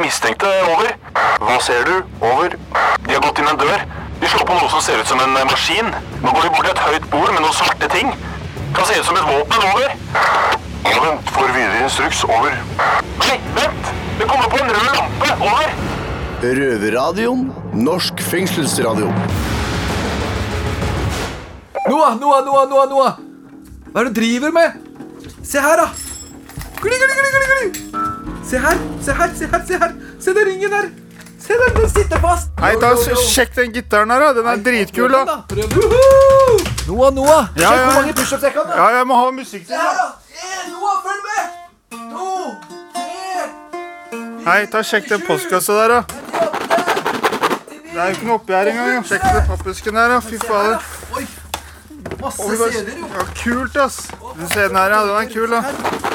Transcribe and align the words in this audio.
de 0.00 0.06
mistenkte. 0.06 0.48
Over. 0.72 0.96
Hva 1.40 1.58
ser 1.62 1.84
du? 1.84 1.96
Over. 2.20 2.56
De 3.06 3.14
har 3.14 3.22
gått 3.24 3.40
inn 3.40 3.48
en 3.50 3.58
dør. 3.60 3.84
De 4.20 4.28
slår 4.28 4.46
på 4.48 4.56
noe 4.56 4.68
som 4.72 4.82
ser 4.84 5.00
ut 5.00 5.08
som 5.08 5.20
en 5.20 5.36
eh, 5.36 5.46
maskin. 5.48 5.92
Nå 6.22 6.32
går 6.32 6.46
de 6.46 6.52
bort 6.54 6.66
til 6.66 6.72
et 6.72 6.82
høyt 6.86 7.06
bord 7.12 7.32
med 7.32 7.42
noen 7.44 7.56
svarte 7.56 7.88
ting. 7.92 8.12
Kan 8.76 8.88
se 8.88 8.98
ut 9.00 9.08
som 9.08 9.18
et 9.20 9.28
våpen. 9.28 9.66
Over. 9.70 9.94
Vent. 11.00 11.32
Får 11.34 11.52
videre 11.54 11.84
instruks. 11.84 12.24
Over. 12.28 12.56
Nei, 13.20 13.38
vent! 13.56 13.92
Det 14.20 14.28
kommer 14.28 14.50
på 14.52 14.60
en 14.60 14.72
rød 14.72 14.90
lampe. 14.98 15.32
Over. 15.38 15.72
Røverradioen. 16.40 17.48
Norsk 17.76 18.20
fengselsradio. 18.24 19.12
Noah, 21.88 22.14
Noah, 22.20 22.44
Noah, 22.44 22.68
Noah, 22.70 22.86
Noah! 22.90 23.18
Hva 23.90 24.02
er 24.02 24.10
det 24.10 24.14
du 24.14 24.20
driver 24.20 24.52
med? 24.54 24.76
Se 25.42 25.62
her, 25.64 25.80
da! 25.80 25.88
Gli, 26.84 26.92
gli, 26.92 27.08
gli, 27.10 27.32
gli, 27.32 27.48
gli. 27.50 27.99
Se 28.44 28.58
her, 28.58 28.78
se 29.04 29.12
her, 29.12 29.30
se 29.38 29.46
her, 29.46 29.62
se 29.66 29.78
her! 29.78 29.92
Se 30.20 30.34
den 30.34 30.44
ringen 30.46 30.70
der! 30.70 30.88
Se 31.40 31.52
den, 31.60 31.74
den 31.76 31.90
sitter 31.90 32.18
fast! 32.20 32.48
Nei, 32.60 32.72
Yo, 32.74 32.80
ta 32.80 32.88
yo. 33.10 33.16
Sjekk 33.30 33.54
den 33.56 33.72
gitaren 33.72 34.10
her, 34.10 34.20
da. 34.20 34.32
Den 34.40 34.46
er 34.46 34.56
dritkul. 34.64 35.12
Da 35.12 35.24
Noah, 36.88 37.14
Noah! 37.14 37.44
Ja, 37.56 37.68
Sjekk 37.68 37.78
ja. 37.78 37.84
hvor 37.84 37.94
mange 38.00 38.12
pushups 38.18 38.42
jeg 38.42 38.52
kan. 38.52 38.66
da. 38.66 38.76
Ja, 38.82 38.88
jeg 38.98 39.06
må 39.06 39.14
ha 39.20 39.30
musikk 39.30 39.66
til. 39.66 39.74
Se 39.74 39.74
her, 39.74 39.94
da. 40.00 40.08
En, 40.42 40.72
Noah, 40.72 40.96
følg 41.06 41.22
med! 41.28 41.42
To, 42.10 42.26
tre, 42.94 43.04
Nei, 44.44 44.60
ta 44.72 44.82
sjekk 44.82 45.08
den 45.12 45.22
postkassa 45.26 45.72
der, 45.82 45.88
da. 45.88 46.00
Det 47.90 47.98
er 47.98 48.04
jo 48.06 48.14
ikke 48.14 48.26
noe 48.28 48.38
oppi 48.38 48.52
her 48.56 48.70
engang. 48.72 48.92
jo. 48.96 49.02
Sjekk 49.10 49.24
den 49.28 49.46
pappesken 49.50 49.94
der, 50.00 50.14
da. 50.14 50.20
Fy 50.24 50.38
fader. 50.42 50.78
Masse 52.20 52.42
CD-er, 52.42 52.96
jo. 52.98 53.10
Ja, 53.14 53.26
kult, 53.42 53.76
ass. 53.86 54.00
Du 54.36 54.46
ser 54.54 54.68
den 54.68 54.76
her, 54.76 54.96
ja. 54.96 55.02
Den 55.06 55.16
er 55.22 55.28
kul, 55.34 55.50
da. 55.56 56.09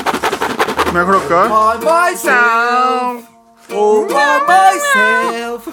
Med 0.95 1.03
klokka. 1.07 1.47
By 1.47 1.77
myself, 1.83 3.21
by 3.67 4.05
myself. 4.47 5.67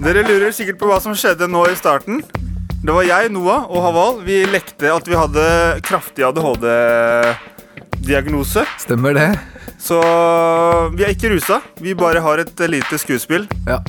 Dere 0.00 0.22
lurer 0.24 0.50
sikkert 0.56 0.80
på 0.80 0.88
hva 0.88 0.96
som 1.04 1.12
skjedde 1.12 1.44
nå 1.52 1.60
i 1.68 1.76
starten. 1.76 2.24
Det 2.80 2.88
var 2.96 3.04
jeg, 3.04 3.28
Noah 3.34 3.68
og 3.68 3.84
Haval. 3.84 4.24
Vi 4.24 4.48
lekte 4.48 4.88
at 4.94 5.04
vi 5.04 5.12
hadde 5.20 5.44
kraftig 5.84 6.24
ADHD-diagnose. 6.30 8.64
Stemmer 8.80 9.12
det. 9.20 9.36
Så 9.82 9.98
vi 10.94 11.02
er 11.04 11.10
ikke 11.14 11.32
rusa. 11.34 11.58
Vi 11.82 11.94
bare 11.98 12.22
har 12.22 12.38
et 12.42 12.60
lite 12.70 12.98
skuespill. 13.02 13.48
Ja, 13.66 13.80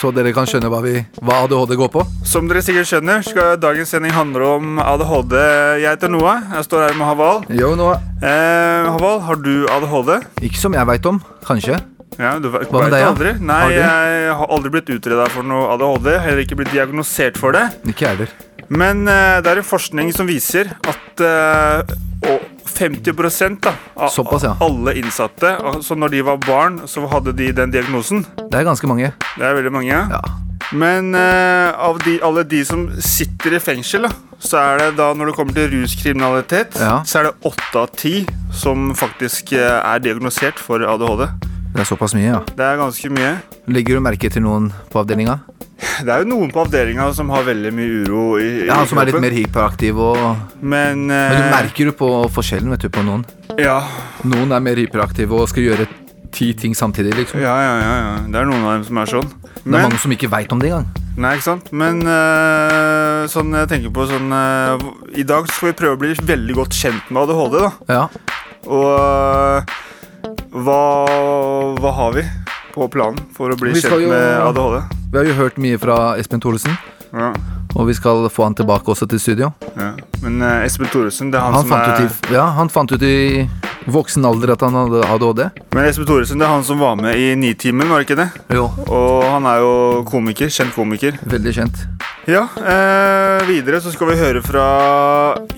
Så 0.00 0.08
dere 0.16 0.32
kan 0.32 0.46
skjønne 0.48 0.70
hva, 0.72 0.78
vi, 0.82 0.94
hva 1.20 1.42
ADHD 1.44 1.76
går 1.78 1.90
på? 1.92 2.02
Som 2.26 2.48
dere 2.48 2.62
sikkert 2.64 2.88
skjønner, 2.88 3.20
skal 3.26 3.58
dagens 3.60 3.92
sending 3.92 4.14
handle 4.16 4.46
om 4.56 4.78
ADHD. 4.80 5.34
Jeg 5.82 5.90
heter 5.90 6.10
Noah. 6.10 6.40
Jeg 6.56 6.64
står 6.66 6.86
her 6.88 6.96
med 6.96 7.06
Haval. 7.10 7.42
Jo, 7.52 7.74
Noah. 7.78 8.00
Eh, 8.24 8.88
Haval, 8.88 9.20
har 9.28 9.42
du 9.44 9.52
ADHD? 9.76 10.14
Ikke 10.48 10.58
som 10.62 10.74
jeg 10.78 10.88
veit 10.88 11.06
om. 11.12 11.20
Kanskje. 11.44 11.76
Ja, 12.18 12.34
du 12.40 12.48
vet 12.52 12.68
Hva 12.72 12.82
med 12.86 12.92
deg, 12.92 13.04
aldri? 13.08 13.34
Nei, 13.40 13.60
Har 13.62 13.72
jeg 13.76 14.32
har 14.40 14.50
aldri 14.56 14.72
blitt 14.74 14.90
utreda 14.96 15.28
for 15.32 15.46
noe 15.48 15.68
ADHD. 15.76 16.08
Heller 16.24 16.42
ikke 16.46 16.58
blitt 16.62 16.72
diagnosert 16.72 17.38
for 17.40 17.56
det. 17.56 17.68
Ikke 17.92 18.08
heller. 18.14 18.32
Men 18.72 19.04
eh, 19.08 19.38
det 19.44 19.52
er 19.52 19.60
en 19.60 19.68
forskning 19.68 20.12
som 20.16 20.28
viser 20.28 20.72
at 20.88 21.20
eh, 21.28 21.94
50 22.72 23.58
da, 23.62 23.72
av 23.96 24.08
Såpass, 24.14 24.42
ja. 24.46 24.56
alle 24.60 24.94
innsatte 25.00 25.52
Så 25.84 25.94
Når 25.98 26.08
de 26.16 26.22
var 26.26 26.38
barn, 26.46 26.80
så 26.88 27.04
hadde 27.10 27.32
de 27.36 27.50
den 27.52 27.70
diagnosen. 27.74 28.24
Det 28.50 28.58
er 28.60 28.64
ganske 28.68 28.88
mange. 28.90 29.12
Det 29.36 29.44
er 29.46 29.54
veldig 29.58 29.72
mange. 29.74 29.92
Ja. 29.92 30.20
Men 30.72 31.14
eh, 31.14 31.72
av 31.76 31.98
de, 32.04 32.16
alle 32.24 32.44
de 32.48 32.62
som 32.64 32.86
sitter 33.02 33.58
i 33.58 33.60
fengsel, 33.60 34.06
da, 34.08 34.12
så 34.40 34.56
er 34.62 34.78
det 34.80 34.90
da 34.96 35.10
når 35.16 35.30
det 35.30 35.34
kommer 35.36 35.56
til 35.56 35.68
ruskriminalitet, 35.74 36.78
Ja. 36.80 37.02
så 37.04 37.20
er 37.20 37.28
det 37.28 37.34
åtte 37.50 37.82
av 37.82 37.90
ti 37.96 38.14
som 38.56 38.92
faktisk 38.96 39.52
eh, 39.52 39.78
er 39.82 40.00
diagnosert 40.04 40.58
for 40.60 40.80
ADHD. 40.80 41.26
Det 41.72 41.80
er 41.84 41.88
såpass 41.88 42.12
mye, 42.16 42.28
ja. 42.28 42.40
Det 42.56 42.64
er 42.64 42.80
ganske 42.80 43.08
mye. 43.12 43.34
Legger 43.72 43.96
du 43.96 44.04
merke 44.04 44.28
til 44.32 44.44
noen 44.44 44.70
på 44.92 45.00
avdelinga? 45.00 45.38
Det 46.02 46.08
er 46.14 46.22
jo 46.22 46.28
noen 46.30 46.50
på 46.54 46.62
avdelinga 46.62 47.08
som 47.16 47.30
har 47.34 47.42
veldig 47.46 47.72
mye 47.74 48.02
uro 48.06 48.22
i, 48.40 48.46
i 48.64 48.66
Ja, 48.68 48.80
Som 48.88 49.00
er 49.02 49.08
litt 49.10 49.18
mer 49.22 49.34
hyperaktiv 49.34 49.98
og 49.98 50.18
Men, 50.62 51.08
uh, 51.10 51.16
Men 51.16 51.38
du 51.40 51.48
merker 51.52 51.90
jo 51.90 51.94
på 51.98 52.10
forskjellen 52.32 52.70
vet 52.74 52.86
du, 52.86 52.88
på 52.94 53.02
noen. 53.06 53.24
Ja, 53.60 53.80
Noen 54.24 54.54
er 54.54 54.62
mer 54.64 54.78
hyperaktive 54.80 55.34
og 55.42 55.50
skal 55.50 55.66
gjøre 55.66 55.88
ti 56.32 56.52
ting 56.56 56.72
samtidig, 56.72 57.12
liksom. 57.18 57.42
ja, 57.44 57.52
ja, 57.60 57.72
ja, 57.82 57.94
ja. 58.00 58.12
Det 58.32 58.38
er 58.40 58.46
noen 58.48 58.62
av 58.64 58.78
dem 58.78 58.84
som 58.88 59.00
er 59.02 59.10
sånn. 59.10 59.26
Det 59.58 59.68
er 59.68 59.82
mange 59.84 59.98
som 60.00 60.14
ikke 60.14 60.30
veit 60.32 60.54
om 60.54 60.62
det 60.62 60.70
engang. 60.70 60.86
nei, 61.20 61.34
ikke 61.36 61.44
sant? 61.44 61.68
Men 61.76 62.00
uh, 62.08 63.26
sånn 63.28 63.52
jeg 63.58 63.68
tenker 63.74 63.92
på 63.92 64.06
sånn 64.08 64.32
uh, 64.32 64.80
I 65.12 65.26
dag 65.28 65.50
skal 65.52 65.68
vi 65.72 65.76
prøve 65.82 65.98
å 65.98 66.00
bli 66.00 66.14
veldig 66.32 66.56
godt 66.56 66.78
kjent 66.78 67.10
med 67.12 67.26
ADHD, 67.26 67.58
da. 67.66 67.70
Ja. 67.92 68.06
Og 68.64 69.68
hva, 70.64 70.80
hva 71.82 71.92
har 72.00 72.16
vi 72.16 72.24
på 72.72 72.88
planen 72.92 73.20
for 73.36 73.52
å 73.52 73.60
bli 73.60 73.74
kjent 73.76 74.06
jo- 74.06 74.08
med 74.14 74.40
ADHD? 74.48 75.01
Vi 75.12 75.18
har 75.18 75.26
jo 75.28 75.32
hørt 75.36 75.58
mye 75.60 75.76
fra 75.80 76.14
Espen 76.16 76.40
Thoresen, 76.40 76.72
Ja, 77.12 77.34
og 77.76 77.84
vi 77.90 77.92
skal 77.92 78.24
få 78.32 78.46
han 78.46 78.54
tilbake 78.56 78.88
også 78.88 79.04
til 79.06 79.20
studio. 79.20 79.50
ja. 79.76 79.90
Men 80.22 80.40
uh, 80.40 80.64
Espen 80.64 80.88
Thoresen, 80.88 81.30
det 81.32 81.36
er 81.36 81.44
han, 81.44 81.52
Han 81.52 81.66
som 81.66 81.70
fant, 81.74 81.88
er 81.88 82.06
ut 82.06 82.30
i, 82.30 82.32
ja, 82.32 82.44
han 82.56 82.70
fant 82.72 82.92
ut 82.94 83.02
i 83.04 83.48
voksen 83.92 84.24
alder 84.24 84.52
at 84.54 84.62
han 84.64 84.72
hadde 84.78 85.02
ADHD. 85.04 85.42
Men 85.74 85.84
Espen 85.90 86.06
Thoresen, 86.08 86.38
det 86.40 86.46
er 86.46 86.54
han 86.54 86.64
som 86.64 86.80
var 86.80 86.96
med 86.96 87.18
i 87.20 87.34
Nitimen, 87.36 87.90
var 87.92 88.00
det 88.00 88.08
ikke 88.08 88.20
det? 88.22 88.28
Jo. 88.56 88.70
Og 88.86 89.26
han 89.28 89.44
er 89.50 89.60
jo 89.60 89.74
komiker, 90.08 90.48
kjent 90.48 90.72
komiker. 90.78 91.18
Veldig 91.28 91.54
kjent. 91.58 91.84
Ja, 92.24 92.44
eh, 92.56 93.46
videre 93.48 93.80
så 93.82 93.90
skal 93.90 94.12
vi 94.12 94.20
høre 94.20 94.40
fra 94.46 94.64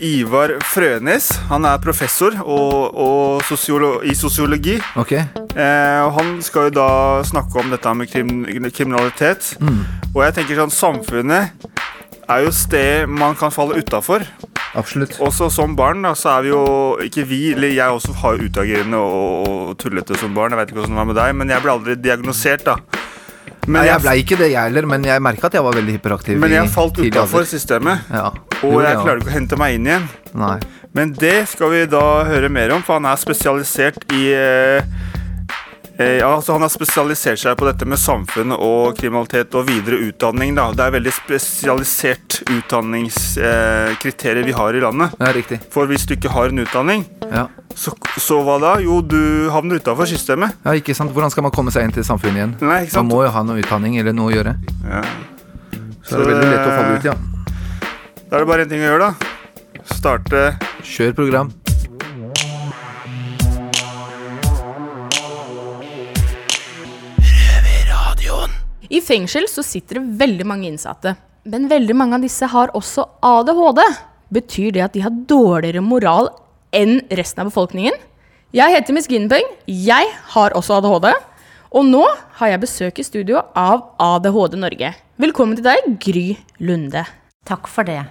Ivar 0.00 0.54
Frønes. 0.64 1.26
Han 1.50 1.66
er 1.68 1.82
professor 1.84 2.32
og, 2.40 2.96
og 2.96 3.44
sosiolo 3.44 3.98
i 4.08 4.14
sosiologi. 4.16 4.78
Ok. 4.96 5.12
Eh, 5.12 6.00
og 6.06 6.14
han 6.16 6.38
skal 6.46 6.70
jo 6.70 6.76
da 6.78 6.88
snakke 7.28 7.60
om 7.60 7.68
dette 7.74 7.92
med 7.92 8.08
krim 8.08 8.32
kriminalitet. 8.72 9.52
Og 10.14 10.24
jeg 10.24 10.38
tenker 10.38 10.62
sånn, 10.62 10.72
samfunnet 10.72 11.68
er 12.24 12.40
jo 12.46 12.48
et 12.48 12.56
sted 12.56 13.12
man 13.12 13.36
kan 13.36 13.52
falle 13.52 13.76
utafor. 13.84 14.24
Absolutt. 14.74 15.20
Også 15.20 15.50
som 15.52 15.76
barn, 15.76 16.00
da, 16.02 16.16
så 16.18 16.32
er 16.32 16.46
vi 16.46 16.48
jo 16.50 16.62
Ikke 17.04 17.22
vi, 17.28 17.52
eller 17.52 17.76
jeg 17.76 17.94
også 17.94 18.16
har 18.24 18.40
utagerende 18.40 18.98
og, 18.98 19.44
og 19.68 19.76
tullete 19.78 20.16
som 20.16 20.32
barn. 20.34 20.56
Jeg 20.56 20.62
vet 20.62 20.72
ikke 20.72 20.80
hvordan 20.80 20.96
det 20.96 21.02
var 21.02 21.12
med 21.12 21.20
deg, 21.20 21.36
men 21.42 21.52
jeg 21.52 21.62
ble 21.66 21.76
aldri 21.76 22.00
diagnosert, 22.00 22.64
da. 22.72 23.03
Men 23.64 23.78
Nei, 23.78 23.84
jeg 23.86 23.94
jeg, 23.94 24.02
ble 24.04 24.14
ikke 24.20 24.38
det, 24.40 24.48
jeg 24.52 24.68
heller, 24.68 24.86
men 24.90 25.04
jeg 25.08 25.22
merka 25.24 25.48
at 25.48 25.56
jeg 25.56 25.64
var 25.64 25.76
veldig 25.78 25.96
hyperaktiv. 25.96 26.38
men 26.40 26.52
jeg 26.52 26.70
falt 26.74 26.98
utafor 27.00 27.46
systemet. 27.48 28.10
Ja. 28.12 28.28
Og 28.64 28.80
jeg 28.84 28.98
klarer 29.00 29.22
ikke 29.22 29.32
å 29.32 29.36
hente 29.38 29.58
meg 29.60 29.78
inn 29.78 29.88
igjen. 29.88 30.08
Nei. 30.36 30.58
Men 30.94 31.12
det 31.18 31.48
skal 31.50 31.72
vi 31.72 31.84
da 31.90 32.04
høre 32.28 32.50
mer 32.52 32.74
om, 32.76 32.84
for 32.84 33.00
han 33.00 33.08
er 33.10 33.18
spesialisert 33.18 34.04
i 34.14 34.28
eh, 34.36 34.84
ja, 35.98 36.26
altså 36.34 36.52
Han 36.56 36.62
har 36.64 36.70
spesialisert 36.72 37.38
seg 37.38 37.56
på 37.60 37.66
dette 37.68 37.86
med 37.86 37.98
samfunn 38.02 38.50
og 38.56 38.96
kriminalitet 38.98 39.54
og 39.54 39.66
videre 39.68 40.00
utdanning. 40.08 40.54
Da. 40.56 40.68
Det 40.74 40.82
er 40.88 40.94
veldig 40.96 41.12
spesialisert 41.14 42.40
utdanningskriterier 42.50 44.44
vi 44.48 44.52
har 44.58 44.74
i 44.74 44.80
landet. 44.82 45.14
Ja, 45.20 45.30
riktig. 45.36 45.60
For 45.70 45.86
hvis 45.90 46.06
du 46.10 46.16
ikke 46.16 46.32
har 46.34 46.50
en 46.50 46.58
utdanning, 46.64 47.04
Ja. 47.30 47.46
så, 47.74 47.94
så 48.18 48.40
hva 48.46 48.58
da? 48.62 48.72
Jo, 48.82 49.00
du 49.02 49.48
havner 49.54 49.78
utafor 49.78 50.06
systemet. 50.10 50.56
ja, 50.64 50.74
ikke 50.74 50.94
sant. 50.98 51.12
Hvordan 51.14 51.30
skal 51.30 51.42
man 51.46 51.52
komme 51.54 51.70
seg 51.74 51.84
inn 51.86 51.92
til 51.94 52.04
samfunnet 52.06 52.36
igjen? 52.42 52.56
Nei, 52.60 52.82
ikke 52.84 52.96
sant? 52.96 53.06
Man 53.06 53.14
må 53.14 53.22
jo 53.24 53.30
ha 53.30 53.42
noe 53.46 53.62
utdanning 53.62 53.98
eller 54.02 54.12
noe 54.16 54.32
å 54.32 54.34
gjøre. 54.34 54.56
Ja. 54.90 55.02
Så 56.04 56.18
det 56.18 56.26
er 56.26 56.30
veldig 56.34 56.50
lett 56.50 56.66
å 56.66 56.74
falle 56.74 56.98
ut, 56.98 57.04
ja. 57.04 57.14
Da 58.28 58.36
er 58.36 58.40
det 58.42 58.48
bare 58.50 58.64
én 58.66 58.68
ting 58.74 58.82
å 58.82 58.90
gjøre, 58.90 59.10
da. 59.10 59.14
Starte 59.94 60.56
Kjør 60.84 61.14
program. 61.16 61.52
I 68.94 69.00
fengsel 69.02 69.48
så 69.50 69.62
sitter 69.66 69.98
det 69.98 70.18
veldig 70.20 70.44
mange 70.46 70.68
innsatte. 70.68 71.16
Men 71.50 71.66
veldig 71.70 71.96
mange 71.98 72.14
av 72.14 72.22
disse 72.22 72.46
har 72.46 72.70
også 72.78 73.08
ADHD. 73.26 73.80
Betyr 74.34 74.74
det 74.76 74.84
at 74.84 74.94
de 74.94 75.02
har 75.02 75.16
dårligere 75.30 75.82
moral 75.82 76.30
enn 76.74 77.00
resten 77.10 77.42
av 77.42 77.50
befolkningen? 77.50 77.96
Jeg 78.54 78.76
heter 78.76 78.94
Miss 78.94 79.10
Ginpeng. 79.10 79.48
Jeg 79.66 80.12
har 80.36 80.54
også 80.54 80.78
ADHD. 80.78 81.10
Og 81.74 81.88
nå 81.90 82.04
har 82.38 82.52
jeg 82.52 82.62
besøk 82.62 83.02
i 83.02 83.06
studio 83.06 83.42
av 83.58 83.88
ADHD 83.98 84.60
Norge. 84.62 84.92
Velkommen 85.18 85.58
til 85.58 85.66
deg, 85.66 85.90
Gry 86.04 86.26
Lunde. 86.62 87.02
Takk 87.48 87.66
for 87.66 87.88
det. 87.88 88.04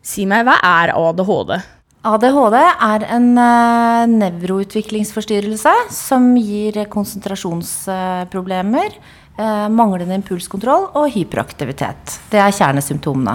Si 0.00 0.24
meg, 0.24 0.46
hva 0.48 0.56
er 0.64 0.96
ADHD? 0.96 1.58
ADHD 2.06 2.54
er 2.60 3.02
en 3.16 3.32
uh, 3.34 4.04
nevroutviklingsforstyrrelse 4.06 5.72
som 5.90 6.36
gir 6.38 6.86
konsentrasjonsproblemer, 6.92 8.94
uh, 9.40 9.66
manglende 9.74 10.14
impulskontroll 10.20 10.84
og 10.92 11.10
hyperaktivitet. 11.16 12.20
Det 12.30 12.38
er 12.42 12.54
kjernesymptomene. 12.54 13.34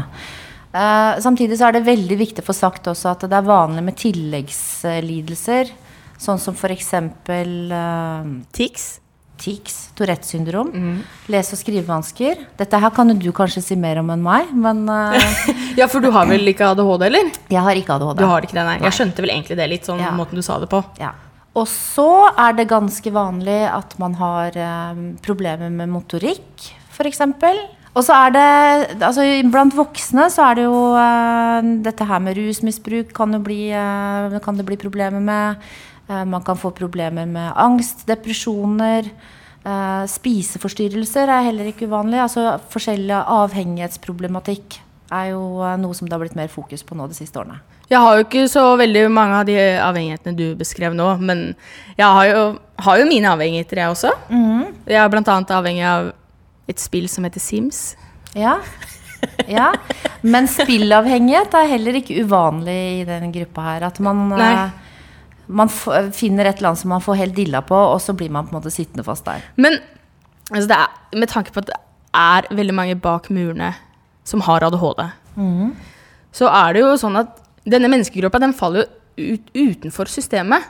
Uh, 0.72 1.20
samtidig 1.20 1.58
så 1.60 1.68
er 1.68 1.74
det 1.76 1.90
veldig 1.90 2.18
viktig 2.22 2.40
å 2.46 2.48
få 2.48 2.56
sagt 2.56 2.88
også 2.88 3.12
at 3.12 3.28
det 3.28 3.36
er 3.36 3.50
vanlig 3.50 3.84
med 3.90 4.00
tilleggslidelser, 4.00 5.66
sånn 6.22 6.40
som 6.40 6.56
f.eks. 6.56 6.94
Uh, 7.28 8.24
TIX? 8.56 9.01
Tics, 9.42 9.78
Tourettes 9.98 10.32
syndrom, 10.36 10.70
lese- 11.32 11.58
og 11.58 11.62
skrivevansker. 11.62 12.46
Dette 12.60 12.82
her 12.84 12.94
kan 12.96 13.10
jo 13.10 13.18
du 13.20 13.32
kanskje 13.36 13.64
si 13.66 13.78
mer 13.80 14.00
om 14.04 14.12
enn 14.14 14.24
meg, 14.26 14.54
men 14.54 14.86
uh... 14.90 15.18
Ja, 15.80 15.88
for 15.92 16.04
du 16.04 16.12
har 16.14 16.30
vel 16.30 16.46
ikke 16.52 16.72
ADHD, 16.74 17.08
eller? 17.08 17.34
jeg 17.52 17.66
har 17.66 17.80
ikke 17.80 17.98
ADHD. 17.98 18.22
Du 18.22 18.30
har 18.30 18.46
ikke 18.46 18.58
det, 18.60 18.66
nei. 18.68 18.78
Jeg 18.86 18.98
skjønte 19.00 19.26
vel 19.26 19.34
egentlig 19.34 19.60
det 19.60 19.70
litt, 19.72 19.88
sånn 19.90 20.02
Ja. 20.04 20.14
måten 20.16 20.40
du 20.40 20.46
sa 20.46 20.60
det 20.62 20.70
på. 20.72 20.84
Ja. 21.02 21.14
Og 21.58 21.68
så 21.68 22.08
er 22.40 22.56
det 22.56 22.70
ganske 22.72 23.12
vanlig 23.12 23.60
at 23.68 23.98
man 24.00 24.16
har 24.20 24.56
um, 24.56 25.06
problemer 25.24 25.72
med 25.74 25.92
motorikk, 25.92 26.70
f.eks. 26.96 27.24
Og 27.92 28.06
så 28.08 28.16
er 28.16 28.32
det 28.32 29.02
altså 29.04 29.26
Blant 29.52 29.76
voksne 29.76 30.30
så 30.32 30.46
er 30.48 30.62
det 30.62 30.64
jo 30.64 30.78
uh, 30.96 31.60
dette 31.84 32.08
her 32.08 32.22
med 32.24 32.38
rusmisbruk 32.40 33.12
kan, 33.18 33.36
bli, 33.44 33.66
eh, 33.76 34.38
kan 34.44 34.56
det 34.60 34.68
bli 34.70 34.80
problemer 34.80 35.20
med. 35.20 35.72
Eh, 36.10 36.26
man 36.26 36.44
kan 36.44 36.58
få 36.58 36.72
problemer 36.76 37.26
med 37.30 37.54
angst, 37.56 38.06
depresjoner. 38.10 39.10
Eh, 39.62 40.06
spiseforstyrrelser 40.10 41.30
er 41.30 41.50
heller 41.50 41.70
ikke 41.72 41.90
uvanlig. 41.90 42.22
Altså 42.24 42.56
forskjellig 42.72 43.20
avhengighetsproblematikk 43.22 44.80
er 45.12 45.34
jo 45.34 45.44
eh, 45.66 45.78
noe 45.82 45.98
som 45.98 46.08
det 46.08 46.16
har 46.16 46.24
blitt 46.24 46.40
mer 46.40 46.52
fokus 46.52 46.84
på 46.88 46.98
nå 46.98 47.08
de 47.12 47.18
siste 47.18 47.40
årene. 47.40 47.60
Jeg 47.92 48.00
har 48.00 48.16
jo 48.16 48.24
ikke 48.24 48.46
så 48.48 48.64
veldig 48.80 49.10
mange 49.12 49.42
av 49.42 49.48
de 49.50 49.58
avhengighetene 49.84 50.38
du 50.38 50.46
beskrev 50.56 50.94
nå, 50.96 51.10
men 51.20 51.50
jeg 51.98 52.08
har 52.08 52.28
jo, 52.30 52.44
har 52.86 53.02
jo 53.02 53.08
mine 53.10 53.34
avhengigheter, 53.34 53.82
jeg 53.84 53.92
også. 53.98 54.14
Jeg 54.88 54.96
er 54.96 55.18
annet 55.20 55.52
avhengig 55.52 55.84
av 55.84 56.14
et 56.72 56.80
spill 56.80 57.10
som 57.12 57.28
heter 57.28 57.44
Sims. 57.44 57.82
Ja. 58.32 58.62
ja. 59.52 59.74
Men 60.24 60.48
spillavhengighet 60.48 61.58
er 61.60 61.72
heller 61.74 62.00
ikke 62.00 62.24
uvanlig 62.24 62.80
i 63.02 63.04
den 63.10 63.34
gruppa 63.36 63.68
her. 63.68 63.88
At 63.90 64.00
man, 64.04 64.24
Nei. 64.40 64.54
Eh, 65.52 65.56
man 65.60 65.70
f 65.72 65.84
finner 66.18 66.48
et 66.48 66.58
eller 66.58 66.72
annet 66.72 66.82
som 66.82 66.94
man 66.94 67.04
får 67.04 67.20
helt 67.20 67.36
dilla 67.36 67.62
på, 67.62 67.76
og 67.76 68.00
så 68.02 68.16
blir 68.18 68.32
man 68.32 68.48
på 68.48 68.56
en 68.56 68.62
måte 68.62 68.74
sittende 68.74 69.06
fast 69.08 69.28
der. 69.28 69.44
Men 69.56 69.80
altså 70.52 70.68
det 70.72 70.80
er, 70.80 70.98
med 71.20 71.32
tanke 71.32 71.54
på 71.54 71.64
at 71.64 71.70
det 71.72 71.80
er 72.18 72.50
veldig 72.52 72.76
mange 72.76 72.98
bak 73.00 73.30
murene 73.30 73.74
som 74.28 74.44
har 74.48 74.64
ADHD, 74.68 75.06
så 76.32 76.48
er 76.48 76.74
det 76.74 76.84
jo 76.84 76.98
sånn 77.00 77.18
at 77.20 77.38
denne 77.68 77.90
menneskegruppa 77.92 78.40
den 78.42 78.54
faller 78.58 78.86
jo 78.86 79.36
ut, 79.36 79.52
utenfor 79.56 80.10
systemet. 80.12 80.64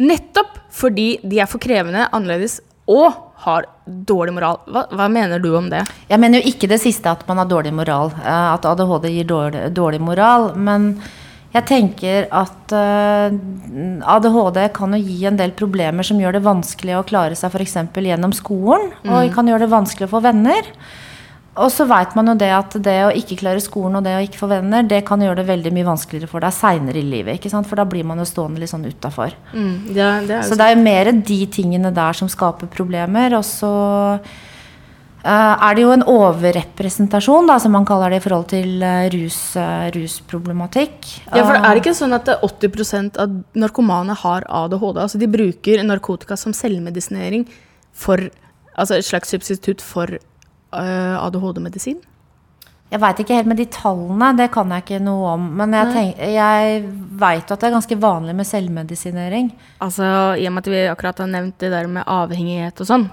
Nettopp 0.00 0.58
fordi 0.72 1.18
de 1.22 1.40
er 1.42 1.48
for 1.50 1.60
krevende, 1.62 2.06
annerledes 2.14 2.60
og 2.90 3.12
har 3.44 3.66
dårlig 3.86 4.34
moral. 4.36 4.60
Hva, 4.68 4.84
hva 4.92 5.08
mener 5.12 5.40
du 5.42 5.50
om 5.56 5.68
det? 5.72 5.82
Jeg 6.10 6.20
mener 6.20 6.40
jo 6.40 6.50
ikke 6.52 6.68
det 6.70 6.80
siste 6.82 7.10
at 7.10 7.22
man 7.28 7.40
har 7.40 7.48
dårlig 7.50 7.72
moral, 7.76 8.12
eh, 8.20 8.46
at 8.54 8.66
ADHD 8.68 9.08
gir 9.14 9.28
dårlig, 9.28 9.62
dårlig 9.76 10.00
moral. 10.04 10.50
Men 10.56 10.92
jeg 11.50 11.66
tenker 11.66 12.28
at 12.30 12.72
eh, 12.78 13.34
ADHD 14.14 14.60
kan 14.76 14.94
jo 14.94 15.02
gi 15.02 15.24
en 15.26 15.38
del 15.38 15.50
problemer 15.58 16.06
som 16.06 16.20
gjør 16.22 16.38
det 16.38 16.46
vanskelig 16.46 16.98
å 17.00 17.06
klare 17.06 17.38
seg 17.38 17.50
f.eks. 17.50 17.76
gjennom 17.98 18.34
skolen. 18.36 18.92
Og 19.08 19.32
kan 19.34 19.50
gjøre 19.50 19.66
det 19.66 19.72
vanskelig 19.72 20.06
å 20.06 20.12
få 20.12 20.22
venner. 20.28 20.68
Og 21.60 21.72
så 21.74 21.84
veit 21.90 22.14
man 22.14 22.30
jo 22.30 22.36
det 22.38 22.50
at 22.54 22.76
det 22.78 22.94
å 23.02 23.10
ikke 23.10 23.40
klare 23.40 23.60
skolen 23.62 23.98
og 23.98 24.04
det 24.06 24.12
å 24.14 24.22
ikke 24.22 24.38
få 24.38 24.48
venner, 24.52 24.86
det 24.86 25.02
kan 25.08 25.20
gjøre 25.20 25.40
det 25.40 25.48
veldig 25.48 25.72
mye 25.74 25.88
vanskeligere 25.88 26.30
for 26.30 26.44
deg 26.44 26.54
seinere 26.54 27.02
i 27.02 27.08
livet. 27.08 27.40
ikke 27.40 27.50
sant? 27.50 27.66
For 27.66 27.80
da 27.80 27.84
blir 27.88 28.06
man 28.06 28.22
jo 28.22 28.28
stående 28.28 28.62
litt 28.62 28.70
sånn 28.70 28.86
utafor. 28.86 29.34
Mm, 29.50 29.74
jo 30.30 30.38
Så 30.46 30.54
det 30.54 30.68
er 30.68 30.76
jo 30.76 30.84
mer 30.86 31.10
de 31.10 31.40
tingene 31.50 31.90
der 31.92 32.16
som 32.16 32.30
skaper 32.30 32.70
problemer. 32.70 33.34
Og 33.34 33.42
så 33.44 33.72
er 35.28 35.76
det 35.76 35.84
jo 35.84 35.92
en 35.92 36.04
overrepresentasjon, 36.08 37.48
da, 37.50 37.58
som 37.60 37.74
man 37.76 37.86
kaller 37.88 38.12
det, 38.12 38.20
i 38.20 38.24
forhold 38.24 38.46
til 38.52 38.84
eh, 38.86 39.08
rus, 39.12 39.38
eh, 39.60 39.88
rusproblematikk. 39.96 41.10
Ja, 41.28 41.44
for 41.44 41.58
er 41.58 41.68
det 41.68 41.82
ikke 41.82 41.96
sånn 41.98 42.16
at 42.16 42.30
er 42.32 42.44
80% 42.46 43.20
av 43.20 43.34
narkomane 43.58 44.16
har 44.22 44.46
ADHD? 44.48 45.02
Altså 45.04 45.20
de 45.20 45.28
bruker 45.30 45.82
narkotika 45.84 46.38
som 46.40 46.56
selvmedisinering 46.56 47.48
for 47.92 48.30
Altså 48.80 48.96
et 48.96 49.04
slags 49.04 49.28
substitutt 49.34 49.82
for 49.84 50.08
ADHD-medisin? 50.72 51.98
Jeg 52.90 52.98
veit 53.02 53.20
ikke 53.22 53.36
helt 53.36 53.48
med 53.50 53.58
de 53.60 53.66
tallene, 53.70 54.32
det 54.38 54.48
kan 54.54 54.70
jeg 54.74 54.82
ikke 54.82 55.00
noe 55.04 55.34
om. 55.36 55.42
Men 55.60 55.74
jeg, 55.76 55.90
tenk, 55.94 56.22
jeg 56.34 56.78
veit 57.20 57.52
at 57.52 57.60
det 57.60 57.68
er 57.68 57.74
ganske 57.76 57.98
vanlig 58.02 58.34
med 58.38 58.48
selvmedisinering. 58.48 59.50
Altså, 59.84 60.06
I 60.34 60.48
og 60.48 60.54
med 60.56 60.64
at 60.64 60.70
vi 60.72 60.80
akkurat 60.90 61.22
har 61.22 61.30
nevnt 61.30 61.58
det 61.62 61.70
der 61.70 61.90
med 61.92 62.08
avhengighet 62.10 62.82
og 62.82 62.88
sånn, 62.88 63.06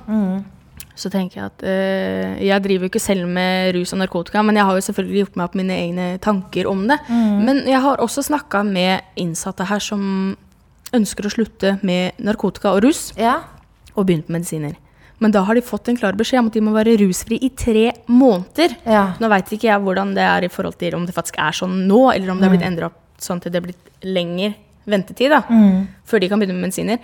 så 0.97 1.11
tenker 1.13 1.37
jeg 1.39 1.45
at 1.51 1.63
øh, 1.63 2.39
Jeg 2.47 2.63
driver 2.65 2.87
jo 2.87 2.89
ikke 2.91 3.01
selv 3.03 3.27
med 3.29 3.75
rus 3.75 3.93
og 3.93 3.99
narkotika, 4.01 4.41
men 4.45 4.57
jeg 4.57 4.65
har 4.65 4.77
jo 4.79 4.85
selvfølgelig 4.87 5.21
gjort 5.23 5.37
meg 5.37 5.45
opp 5.45 5.55
mine 5.59 5.75
egne 5.77 6.07
tanker 6.23 6.67
om 6.69 6.87
det. 6.89 6.97
Men 7.09 7.63
jeg 7.69 7.81
har 7.83 8.01
også 8.03 8.23
snakka 8.25 8.63
med 8.65 9.05
innsatte 9.21 9.67
her 9.69 9.79
som 9.83 10.35
ønsker 10.97 11.27
å 11.27 11.33
slutte 11.33 11.75
med 11.85 12.17
narkotika 12.23 12.73
og 12.73 12.83
rus, 12.87 13.11
Ja, 13.19 13.39
og 13.97 14.05
begynt 14.07 14.29
med 14.29 14.41
medisiner. 14.41 14.75
Men 15.19 15.31
da 15.33 15.41
har 15.47 15.57
de 15.57 15.63
fått 15.65 15.89
en 15.89 15.97
klar 15.97 16.13
beskjed 16.13 16.39
om 16.43 16.49
at 16.51 16.53
de 16.53 16.61
må 16.61 16.71
være 16.75 16.93
rusfri 17.01 17.39
i 17.41 17.49
tre 17.57 17.87
måneder. 18.07 18.75
Ja. 18.85 19.15
Nå 19.19 19.29
veit 19.31 19.49
ikke 19.49 19.65
jeg 19.71 19.81
hvordan 19.81 20.11
det 20.13 20.21
er 20.21 20.45
i 20.45 20.51
forhold 20.53 20.77
til 20.77 20.93
om 20.95 21.07
det 21.07 21.15
faktisk 21.17 21.39
er 21.41 21.55
sånn 21.57 21.87
nå, 21.89 22.03
eller 22.13 22.29
om 22.31 22.37
det 22.37 22.45
har 22.45 22.53
blitt 22.53 22.67
endra 22.67 22.91
sånn 23.17 23.41
til 23.41 23.51
det 23.51 23.57
er 23.57 23.65
blitt 23.65 24.03
lengre 24.05 24.51
ventetid 24.87 25.33
da, 25.33 25.41
før 26.05 26.21
de 26.21 26.29
kan 26.29 26.39
begynne 26.39 26.59
med 26.59 26.69
medisiner. 26.69 26.99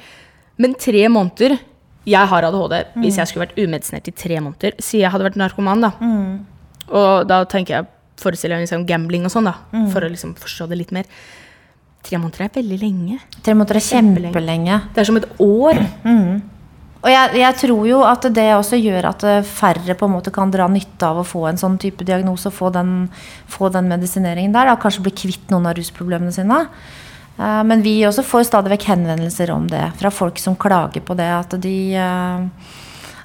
Men 0.62 0.76
tre 0.78 1.08
måneder 1.10 1.58
Jeg 2.06 2.28
har 2.28 2.44
ADHD 2.50 2.74
hvis 3.00 3.18
jeg 3.18 3.28
skulle 3.30 3.46
vært 3.48 3.60
umedisinert 3.60 4.08
i 4.08 4.12
tre 4.12 4.40
måneder. 4.44 4.76
Si 4.84 5.00
jeg 5.00 5.12
hadde 5.14 5.24
vært 5.30 5.40
narkoman, 5.40 5.86
da. 5.86 5.92
Og 6.94 7.28
da 7.30 7.44
tenker 7.50 7.78
jeg 7.78 7.88
forestiller 8.24 8.60
jeg 8.60 8.68
liksom 8.68 8.86
gambling 8.88 9.26
og 9.26 9.32
sånn, 9.34 9.48
da. 9.50 9.56
For 9.92 10.04
å 10.06 10.10
liksom 10.12 10.36
forstå 10.40 10.68
det 10.72 10.78
litt 10.84 10.92
mer. 10.96 11.08
Tre 12.04 12.20
måneder 12.20 12.44
er 12.46 12.50
veldig 12.58 12.78
lenge. 12.82 13.20
Tre 13.44 13.54
måneder 13.56 13.80
er 13.80 13.86
kjempelenge. 13.88 14.82
Det 14.94 15.02
er 15.02 15.08
som 15.08 15.20
et 15.22 15.30
år. 15.40 15.80
Og 17.04 17.10
jeg, 17.12 17.32
jeg 17.36 17.56
tror 17.60 17.88
jo 17.88 17.98
at 18.08 18.26
det 18.32 18.46
også 18.56 18.78
gjør 18.80 19.10
at 19.10 19.24
eh, 19.28 19.42
færre 19.44 19.96
på 20.00 20.08
en 20.08 20.14
måte 20.14 20.32
kan 20.32 20.52
dra 20.54 20.70
nytte 20.72 21.04
av 21.04 21.18
å 21.20 21.26
få 21.28 21.42
en 21.50 21.60
sånn 21.60 21.76
type 21.82 22.06
diagnose 22.08 22.48
og 22.48 22.56
få 22.56 22.70
den, 22.72 23.10
få 23.52 23.68
den 23.74 23.90
medisineringen 23.92 24.54
der. 24.56 24.72
Da. 24.72 24.78
Kanskje 24.80 25.04
bli 25.04 25.12
kvitt 25.12 25.52
noen 25.52 25.68
av 25.68 25.76
rusproblemene 25.76 26.32
sine. 26.32 26.62
Men 27.38 27.82
vi 27.82 27.96
også 28.06 28.24
får 28.24 28.44
stadig 28.46 28.70
vekk 28.76 28.84
henvendelser 28.92 29.50
om 29.54 29.66
det 29.68 29.82
fra 29.98 30.12
folk 30.14 30.38
som 30.40 30.56
klager 30.60 31.02
på 31.02 31.16
det. 31.18 31.30
At 31.34 31.56
de, 31.64 31.96
eh, 31.98 32.74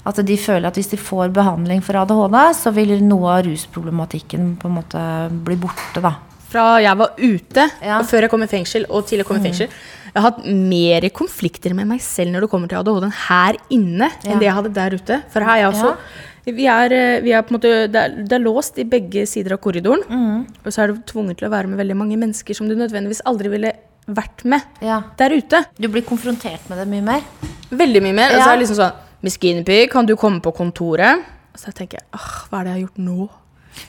at 0.09 0.21
de 0.25 0.37
føler 0.41 0.71
at 0.71 0.79
hvis 0.81 0.89
de 0.95 0.97
får 0.97 1.29
behandling 1.37 1.83
for 1.85 1.99
ADHD, 2.01 2.39
så 2.57 2.73
vil 2.73 2.95
noe 3.05 3.35
av 3.37 3.45
rusproblematikken 3.45 4.55
på 4.61 4.71
en 4.71 4.79
måte 4.79 5.03
bli 5.45 5.57
borte. 5.61 6.01
da. 6.03 6.15
fra 6.49 6.79
jeg 6.81 6.97
var 6.97 7.11
ute, 7.19 7.71
Ja. 7.85 7.99
og 7.99 8.07
før 8.09 8.23
jeg 8.23 8.31
kom 8.31 8.43
i 8.43 8.47
fengsel, 8.47 8.87
og 8.89 9.05
til 9.07 9.19
jeg 9.19 9.27
kom 9.27 9.37
i 9.37 9.41
fengsel. 9.45 9.69
Jeg 9.69 10.23
har 10.23 10.31
hatt 10.31 10.47
mer 10.47 11.05
konflikter 11.11 11.75
med 11.75 11.87
meg 11.87 12.01
selv 12.01 12.33
når 12.33 12.41
det 12.41 12.51
kommer 12.51 12.69
til 12.71 12.79
ADHD 12.79 13.13
her 13.29 13.55
inne, 13.71 14.09
Ja. 14.25 14.31
enn 14.33 14.39
det 14.41 14.47
jeg 14.49 14.55
hadde 14.55 14.73
der 14.73 14.91
ute. 14.97 15.23
For 15.29 15.41
her 15.41 15.51
er 15.51 15.57
jeg 15.61 15.73
også 15.75 15.97
vi 16.47 16.65
er, 16.65 16.91
eh, 16.91 17.21
vi 17.21 17.33
er 17.33 17.43
måte, 17.43 17.93
det, 17.93 17.95
er, 17.95 18.09
det 18.25 18.33
er 18.33 18.41
låst 18.41 18.79
i 18.79 18.85
begge 18.85 19.27
sider 19.29 19.53
av 19.53 19.59
korridoren. 19.61 20.47
Og 20.65 20.73
så 20.73 20.83
er 20.85 20.87
du 20.95 21.03
tvunget 21.05 21.37
til 21.37 21.49
å 21.49 21.51
være 21.53 21.69
med 21.69 21.77
veldig 21.77 21.97
mange 21.97 22.17
mennesker 22.17 22.57
som 22.57 22.67
du 22.67 22.75
nødvendigvis 22.75 23.21
aldri 23.27 23.51
ville 23.51 23.73
vært 24.09 24.45
med 24.45 24.63
Ja. 24.81 25.03
der 25.19 25.31
ute. 25.37 25.65
Du 25.79 25.89
blir 25.89 26.03
konfrontert 26.03 26.69
med 26.71 26.79
det 26.79 26.87
mye 26.89 27.03
mer. 27.03 27.21
Veldig 27.71 28.03
mye 28.03 28.15
mer. 28.15 28.31
Og 28.37 28.43
så 28.43 28.49
er 28.53 28.57
det 28.57 28.63
liksom 28.67 28.77
sånn 28.81 28.93
Miss 29.23 29.37
Guinevere, 29.37 29.89
kan 29.91 30.07
du 30.07 30.15
komme 30.17 30.41
på 30.41 30.53
kontoret? 30.55 31.25
Og 31.53 31.59
så 31.59 31.73
tenker 31.75 31.99
jeg 31.99 32.07
åh, 32.15 32.49
hva 32.51 32.61
er 32.61 32.65
det 32.65 32.71
jeg 32.73 32.77
har 32.79 32.89
gjort 32.89 32.99
nå? 33.03 33.29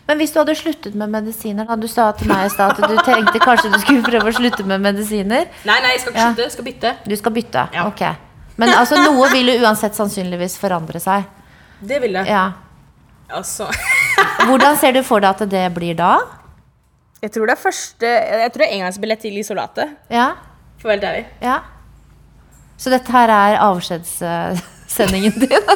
Men 0.08 0.18
hvis 0.18 0.32
du 0.34 0.40
hadde 0.40 0.56
sluttet 0.58 0.96
med 0.96 1.10
medisiner 1.10 1.66
da, 1.66 1.76
Du 1.76 1.88
sa 1.88 2.12
til 2.12 2.28
meg 2.28 2.46
i 2.46 2.50
stad 2.50 2.72
at 2.80 2.90
du 2.90 2.96
tenkte 3.06 3.40
kanskje 3.42 3.72
du 3.74 3.80
skulle 3.80 4.04
prøve 4.04 4.30
å 4.30 4.34
slutte 4.36 4.66
med 4.66 4.82
medisiner. 4.82 5.48
Nei, 5.66 5.80
nei, 5.82 5.92
jeg 5.96 6.02
skal 6.02 6.14
ikke 6.14 6.20
Ja. 6.20 6.28
slutte. 6.34 6.44
Jeg 6.44 6.52
skal 6.52 6.64
bytte. 6.66 6.96
Du 7.08 7.16
skal 7.16 7.32
bytte? 7.32 7.70
Ja. 7.74 7.86
Ok. 7.88 8.02
Men 8.58 8.70
altså, 8.70 8.96
noe 8.98 9.30
vil 9.32 9.48
jo 9.48 9.60
uansett 9.66 9.94
sannsynligvis 9.96 10.58
forandre 10.58 11.00
seg. 11.00 11.24
Det 11.82 12.02
vil 12.02 12.14
det. 12.14 12.28
Ja. 12.28 12.52
Altså. 13.32 13.70
Hvordan 14.50 14.76
ser 14.78 14.92
du 14.94 15.04
for 15.04 15.20
deg 15.22 15.30
at 15.30 15.50
det 15.50 15.74
blir 15.74 15.96
da? 15.96 16.20
Jeg 17.20 17.34
tror 17.36 17.50
det 17.50 17.56
er 17.56 17.60
første 17.60 18.08
Jeg 18.08 18.52
tror 18.54 18.64
det 18.64 18.70
er 18.70 18.78
engangsbillett 18.78 19.22
til 19.26 19.38
isolatet. 19.42 19.98
Ja? 20.14 20.32
For 20.80 20.88
å 20.88 20.94
være 20.94 21.00
helt 21.00 21.10
ærlig. 21.12 21.28
ja. 21.44 21.60
Så 22.80 22.92
dette 22.94 23.12
her 23.12 23.28
er 23.28 23.58
avskjedssendingen 23.60 25.36
din? 25.42 25.72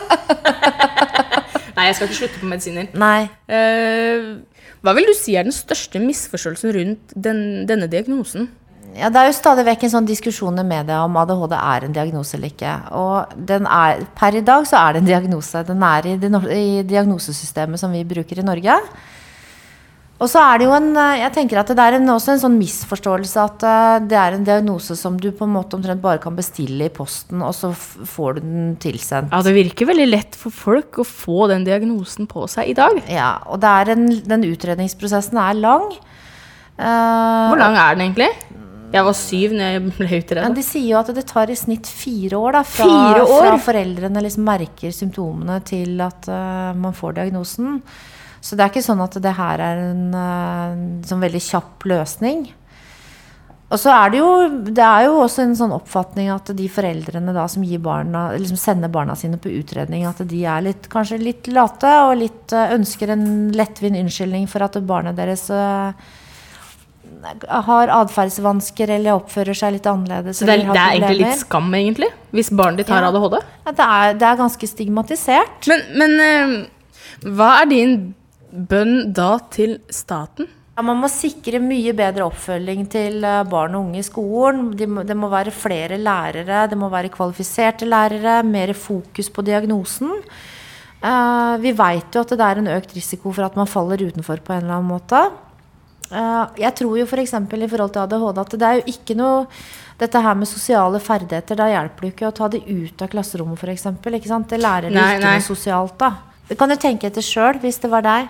Nei, 1.75 1.89
jeg 1.89 1.95
skal 1.97 2.07
ikke 2.07 2.19
slutte 2.21 2.39
på 2.39 2.47
medisiner. 2.47 2.87
Nei. 2.95 3.25
Uh, 3.51 4.39
hva 4.85 4.93
vil 4.95 5.09
du 5.09 5.13
si 5.17 5.35
er 5.35 5.43
den 5.43 5.55
største 5.55 5.99
misforståelsen 5.99 6.71
rundt 6.77 7.15
den, 7.25 7.41
denne 7.67 7.89
diagnosen? 7.91 8.47
Ja, 8.93 9.09
det 9.09 9.19
er 9.19 9.29
jo 9.29 9.35
stadig 9.35 9.65
vekk 9.65 9.87
en 9.87 9.93
sånn 9.95 10.07
diskusjon 10.07 10.59
i 10.61 10.65
media 10.67 10.99
om 11.03 11.15
ADHD 11.17 11.55
er 11.57 11.87
en 11.87 11.95
diagnose 11.95 12.37
eller 12.37 12.53
ikke. 12.53 12.73
Og 12.95 13.35
den 13.51 13.65
er, 13.65 14.03
per 14.15 14.37
i 14.37 14.43
dag 14.45 14.67
så 14.69 14.79
er 14.83 14.93
det 14.93 15.01
en 15.01 15.09
diagnose. 15.09 15.63
Den 15.65 15.83
er 15.87 16.07
i, 16.07 16.15
det, 16.21 16.31
i 16.53 16.83
diagnosesystemet 16.87 17.81
som 17.81 17.95
vi 17.95 18.03
bruker 18.07 18.39
i 18.39 18.45
Norge. 18.45 18.77
Og 20.23 20.29
så 20.31 20.39
er 20.39 20.61
det 20.61 20.67
jo 20.69 20.75
en 20.75 20.93
eh, 20.95 21.19
Jeg 21.19 21.33
tenker 21.35 21.59
at 21.59 21.71
det 21.75 21.83
er 21.83 21.97
en, 21.97 22.11
også 22.13 22.33
en 22.33 22.41
sånn 22.45 22.55
misforståelse 22.55 23.43
at 23.43 23.65
eh, 23.67 23.95
det 24.07 24.19
er 24.19 24.37
en 24.37 24.45
diagnose 24.47 24.95
som 24.99 25.17
du 25.19 25.29
på 25.35 25.47
en 25.47 25.55
måte 25.57 25.75
omtrent 25.77 26.03
bare 26.03 26.21
kan 26.23 26.37
bestille 26.37 26.87
i 26.87 26.93
posten, 26.93 27.43
og 27.43 27.51
så 27.57 27.73
får 27.73 28.37
du 28.37 28.41
den 28.45 28.71
tilsendt. 28.81 29.33
Ja, 29.33 29.43
Det 29.43 29.55
virker 29.57 29.91
veldig 29.91 30.07
lett 30.07 30.39
for 30.39 30.55
folk 30.55 31.01
å 31.03 31.07
få 31.07 31.49
den 31.51 31.67
diagnosen 31.67 32.29
på 32.31 32.47
seg 32.51 32.71
i 32.71 32.77
dag. 32.77 33.01
Ja, 33.11 33.35
og 33.51 33.59
det 33.63 33.75
er 33.81 33.93
en, 33.97 34.07
den 34.23 34.47
utredningsprosessen 34.47 35.39
er 35.43 35.59
lang. 35.59 35.91
Uh, 36.73 37.51
Hvor 37.51 37.59
lang 37.59 37.75
er 37.77 37.93
den 37.93 38.07
egentlig? 38.07 38.31
Jeg 38.93 39.05
var 39.07 39.15
syv 39.17 39.53
når 39.57 39.71
jeg 39.71 39.83
ble 39.97 40.39
Men 40.39 40.55
de 40.55 40.63
sier 40.65 40.91
jo 40.91 40.99
at 40.99 41.09
det 41.17 41.25
tar 41.29 41.49
i 41.49 41.57
snitt 41.57 41.89
fire 41.89 42.37
år, 42.37 42.59
da, 42.59 42.63
fra, 42.65 42.87
Fire 42.87 43.23
år? 43.25 43.47
fra 43.47 43.59
foreldrene 43.67 44.21
liksom 44.21 44.45
merker 44.45 44.93
symptomene 44.93 45.59
til 45.65 46.01
at 46.05 46.29
uh, 46.29 46.71
man 46.77 46.93
får 46.97 47.17
diagnosen. 47.17 47.79
Så 48.43 48.57
det 48.59 48.65
er 48.65 48.73
ikke 48.73 48.83
sånn 48.83 49.01
at 49.03 49.15
det 49.23 49.31
her 49.37 49.61
er 49.63 49.85
en 49.85 50.17
eh, 50.19 50.81
sånn 51.07 51.23
veldig 51.23 51.41
kjapp 51.45 51.85
løsning. 51.87 52.43
Og 53.73 53.79
så 53.81 53.89
er 53.89 54.11
det 54.13 54.19
jo 54.19 54.31
Det 54.67 54.83
er 54.85 55.05
jo 55.07 55.21
også 55.23 55.45
en 55.47 55.55
sånn 55.57 55.71
oppfatning 55.73 56.27
at 56.29 56.51
de 56.53 56.67
foreldrene 56.69 57.33
da 57.33 57.47
som 57.49 57.63
barna 57.81 58.25
liksom 58.35 58.59
sender 58.59 58.91
barna 58.91 59.15
sine 59.17 59.39
på 59.41 59.49
utredning, 59.49 60.03
at 60.05 60.19
de 60.29 60.43
er 60.45 60.65
litt, 60.67 60.89
kanskje 60.91 61.21
litt 61.21 61.47
late 61.47 61.93
og 62.09 62.17
litt 62.19 62.53
eh, 62.53 62.75
ønsker 62.75 63.15
en 63.15 63.25
lettvint 63.55 63.97
unnskyldning 64.03 64.49
for 64.51 64.65
at 64.67 64.77
barnet 64.85 65.17
deres 65.17 65.47
eh, 65.49 66.11
har 67.47 67.93
atferdsvansker 67.95 68.91
eller 68.97 69.15
oppfører 69.21 69.55
seg 69.55 69.77
litt 69.77 69.87
annerledes. 69.87 70.41
Så 70.41 70.47
det 70.49 70.57
er, 70.57 70.65
det 70.67 70.81
er 70.81 70.97
egentlig 70.97 71.21
litt 71.23 71.39
skam, 71.45 71.69
egentlig, 71.77 72.09
hvis 72.35 72.51
barnet 72.51 72.83
ditt 72.83 72.91
har 72.91 73.05
Ja. 73.05 73.13
ADHD? 73.13 73.37
Ja, 73.39 73.71
det, 73.71 73.87
er, 73.87 74.17
det 74.19 74.27
er 74.27 74.41
ganske 74.41 74.69
stigmatisert. 74.69 75.69
Men, 75.71 75.85
men 76.01 76.19
uh, 76.19 77.31
hva 77.37 77.53
er 77.61 77.71
din 77.71 77.95
bønn 78.53 79.13
da 79.15 79.35
til 79.53 79.79
staten? 79.91 80.49
Ja, 80.73 80.81
man 80.81 80.97
må 81.03 81.09
sikre 81.11 81.59
mye 81.61 81.93
bedre 81.93 82.25
oppfølging 82.25 82.87
til 82.89 83.19
eh, 83.21 83.43
barn 83.45 83.75
og 83.77 83.89
unge 83.89 83.99
i 84.01 84.05
skolen. 84.05 84.71
Må, 84.89 85.03
det 85.05 85.17
må 85.17 85.29
være 85.29 85.53
flere 85.53 85.99
lærere, 86.01 86.63
det 86.69 86.79
må 86.79 86.89
være 86.89 87.13
kvalifiserte 87.13 87.85
lærere, 87.85 88.39
mer 88.47 88.73
fokus 88.73 89.29
på 89.29 89.45
diagnosen. 89.45 90.09
Uh, 91.03 91.59
vi 91.59 91.73
vet 91.75 92.15
jo 92.15 92.21
at 92.23 92.31
det 92.31 92.45
er 92.47 92.61
en 92.61 92.71
økt 92.77 92.93
risiko 92.95 93.33
for 93.35 93.43
at 93.43 93.57
man 93.59 93.67
faller 93.67 93.99
utenfor 94.07 94.39
på 94.39 94.53
en 94.55 94.63
eller 94.63 94.77
annen 94.77 94.87
måte. 94.87 95.19
Uh, 96.07 96.47
jeg 96.57 96.71
tror 96.79 96.97
jo 96.97 97.05
f.eks. 97.05 97.35
For 97.51 97.59
i 97.59 97.69
forhold 97.69 97.93
til 97.93 98.05
ADHD 98.05 98.39
at 98.45 98.55
det 98.55 98.69
er 98.69 98.79
jo 98.79 98.85
ikke 98.95 99.17
noe 99.19 99.41
dette 99.99 100.21
her 100.25 100.37
med 100.39 100.49
sosiale 100.49 101.01
ferdigheter, 101.03 101.59
da 101.59 101.67
hjelper 101.69 102.01
det 102.01 102.09
jo 102.09 102.15
ikke 102.15 102.29
å 102.31 102.37
ta 102.39 102.49
de 102.49 102.63
ut 102.63 103.03
av 103.03 103.11
klasserommet 103.11 103.61
f.eks. 103.61 103.89
Det 104.49 104.61
lærer 104.63 104.89
de 104.89 104.97
ikke 104.97 105.25
noe 105.27 105.43
sosialt 105.43 105.99
da. 106.01 106.15
Du 106.49 106.55
kan 106.59 106.69
jo 106.69 106.75
tenke 106.81 107.07
etter 107.07 107.23
sjøl, 107.23 107.59
hvis 107.63 107.79
det 107.83 107.89
var 107.91 108.01
deg. 108.05 108.27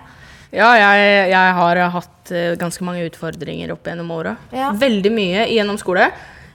Ja, 0.54 0.70
jeg, 0.78 1.32
jeg 1.32 1.54
har 1.58 1.80
hatt 1.96 2.32
eh, 2.32 2.54
ganske 2.62 2.86
mange 2.86 3.08
utfordringer 3.10 3.72
opp 3.74 3.88
gjennom 3.90 4.12
åra. 4.14 4.36
Ja. 4.54 4.70
Veldig 4.78 5.12
mye 5.16 5.48
gjennom 5.50 5.80
skole. 5.82 6.12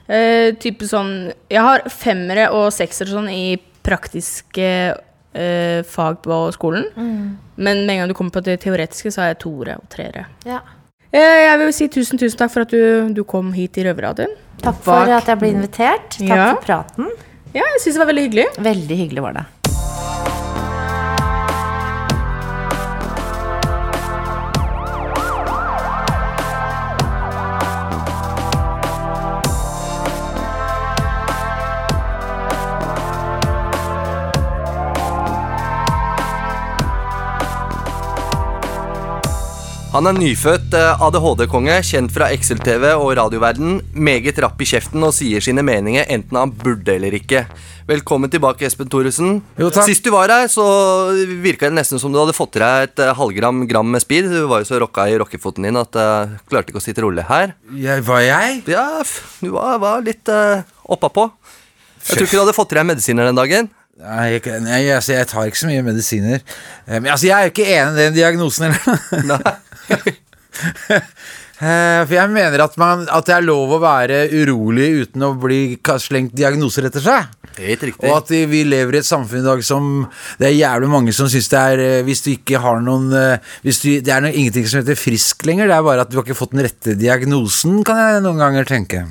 Eh, 0.09 0.55
type 0.57 0.87
sånn 0.89 1.11
Jeg 1.51 1.61
har 1.61 1.83
femmere 1.93 2.47
og 2.55 2.71
seksere 2.73 3.11
sånn 3.11 3.27
i 3.29 3.57
praktiske 3.85 4.69
eh, 5.35 5.83
fag 5.85 6.21
på 6.23 6.39
skolen. 6.55 6.87
Men 7.59 7.83
med 7.85 7.93
en 7.93 7.99
gang 8.05 8.07
du 8.13 8.15
kommer 8.17 8.31
på 8.39 8.43
det 8.47 8.59
teoretiske, 8.63 9.11
så 9.11 9.21
har 9.25 9.33
jeg 9.33 9.41
toere 9.43 9.75
og 9.81 9.89
treere. 9.91 10.25
Ja. 10.47 10.61
Eh, 11.11 11.43
jeg 11.49 11.59
vil 11.61 11.73
si 11.75 11.87
tusen, 11.91 12.19
tusen 12.21 12.39
takk 12.39 12.53
for 12.55 12.63
at 12.65 12.71
du, 12.73 13.11
du 13.13 13.23
kom 13.27 13.51
hit 13.53 13.77
i 13.81 13.85
Røverradioen. 13.89 14.31
Takk 14.63 14.79
for 14.85 14.95
Bak- 15.05 15.15
at 15.21 15.29
jeg 15.33 15.39
ble 15.43 15.51
invitert. 15.57 16.09
Takk 16.17 16.29
Ja. 16.31 16.49
for 16.55 16.63
praten. 16.65 17.11
Ja, 17.53 17.63
jeg 17.65 17.79
syns 17.83 17.95
det 17.97 18.01
var 18.03 18.09
veldig 18.13 18.25
hyggelig. 18.29 18.47
Veldig 18.61 18.97
hyggelig 19.03 19.21
var 19.27 19.33
det. 19.41 19.45
Han 39.99 40.07
er 40.07 40.15
nyfødt 40.15 40.75
eh, 40.79 41.01
ADHD-konge, 41.03 41.73
kjent 41.83 42.13
fra 42.15 42.29
Excel-TV 42.31 42.85
og 42.93 43.09
radioverden. 43.19 43.81
Meget 43.99 44.37
rapp 44.39 44.61
i 44.63 44.67
kjeften 44.69 45.03
og 45.03 45.11
sier 45.11 45.43
sine 45.43 45.59
meninger 45.67 46.07
enten 46.15 46.37
han 46.39 46.53
burde 46.55 46.93
eller 46.93 47.17
ikke. 47.17 47.41
Velkommen 47.89 48.31
tilbake, 48.31 48.63
Espen 48.63 48.87
Thoresen. 48.87 49.41
Jo, 49.59 49.67
takk. 49.67 49.89
Sist 49.89 50.07
du 50.07 50.13
var 50.13 50.31
her, 50.31 50.47
så 50.47 50.63
virka 51.43 51.67
det 51.67 51.75
nesten 51.75 51.99
som 51.99 52.15
du 52.15 52.21
hadde 52.21 52.37
fått 52.37 52.55
i 52.55 52.63
deg 52.63 52.85
et 52.87 53.03
eh, 53.03 53.11
halvgram 53.19 53.65
gram 53.67 53.91
med 53.91 54.05
speed. 54.05 54.31
Du 54.31 54.47
var 54.47 54.63
jo 54.63 54.69
så 54.71 54.79
rocka 54.79 55.09
i 55.11 55.19
rockefoten 55.19 55.67
din 55.67 55.83
at 55.83 55.99
uh, 55.99 56.31
klarte 56.47 56.71
ikke 56.71 56.79
å 56.79 56.87
sitte 56.87 57.03
rolig 57.03 57.27
her. 57.27 57.57
Jeg, 57.75 58.07
var 58.07 58.23
jeg? 58.23 58.63
Ja, 58.71 58.87
du 59.43 59.51
var, 59.59 59.83
var 59.83 60.07
litt 60.07 60.31
uh, 60.31 60.63
oppa 60.87 61.11
på. 61.11 61.27
Jeg 62.05 62.13
tror 62.13 62.29
ikke 62.29 62.37
du 62.37 62.45
hadde 62.45 62.55
fått 62.55 62.71
i 62.71 62.79
deg 62.79 62.91
medisiner 62.95 63.27
den 63.27 63.43
dagen. 63.43 63.73
Nei, 63.99 64.37
jeg, 64.37 64.47
jeg, 64.47 64.91
altså, 64.95 65.17
jeg 65.17 65.27
tar 65.27 65.51
ikke 65.51 65.59
så 65.59 65.67
mye 65.67 65.83
medisiner. 65.91 66.51
Men 66.87 67.11
altså, 67.11 67.33
jeg 67.33 67.35
er 67.35 67.49
jo 67.49 67.57
ikke 67.57 67.73
enig 67.73 67.97
i 67.97 68.05
den 68.05 68.15
diagnosen 68.15 68.71
eller 68.71 69.27
Nei. 69.35 69.57
Eh, 71.59 72.05
For 72.07 72.13
jeg 72.15 72.31
mener 72.31 72.61
at, 72.63 72.75
man, 72.79 73.01
at 73.11 73.25
det 73.27 73.33
er 73.35 73.43
lov 73.43 73.73
å 73.75 73.79
være 73.83 74.21
urolig 74.31 74.85
uten 75.01 75.25
å 75.27 75.33
bli 75.35 75.75
slengt 75.99 76.31
diagnoser 76.39 76.85
etter 76.87 77.03
seg. 77.03 77.33
Helt 77.59 77.81
riktig. 77.83 78.07
Og 78.07 78.15
at 78.21 78.29
vi- 78.31 78.61
lever 78.63 78.95
i 78.95 78.99
et 79.01 79.07
samfunn 79.07 79.41
i 79.41 79.43
dag 79.43 79.61
som 79.67 80.07
Det 80.39 80.47
er 80.47 80.55
jævlig 80.55 80.87
mange 80.87 81.11
som 81.13 81.27
syns 81.27 81.49
det 81.51 81.59
er 81.59 81.79
eh, 81.83 82.03
Hvis 82.07 82.23
du 82.23 82.29
ikke 82.31 82.61
har 82.63 82.79
noen 82.79 83.11
eh, 83.11 83.39
hvis 83.65 83.81
du, 83.83 83.89
Det 83.99 84.07
er 84.07 84.21
noe, 84.23 84.31
ingenting 84.31 84.65
som 84.71 84.79
heter 84.79 84.95
frisk 84.95 85.43
lenger. 85.43 85.67
Det 85.67 85.75
er 85.75 85.83
bare 85.83 86.01
at 86.07 86.09
du 86.09 86.15
har 86.15 86.23
ikke 86.23 86.37
fått 86.39 86.55
den 86.55 86.63
rette 86.63 86.95
diagnosen, 86.95 87.83
kan 87.83 87.97
jeg 87.99 88.23
noen 88.23 88.39
ganger 88.39 88.63
tenke. 88.63 89.03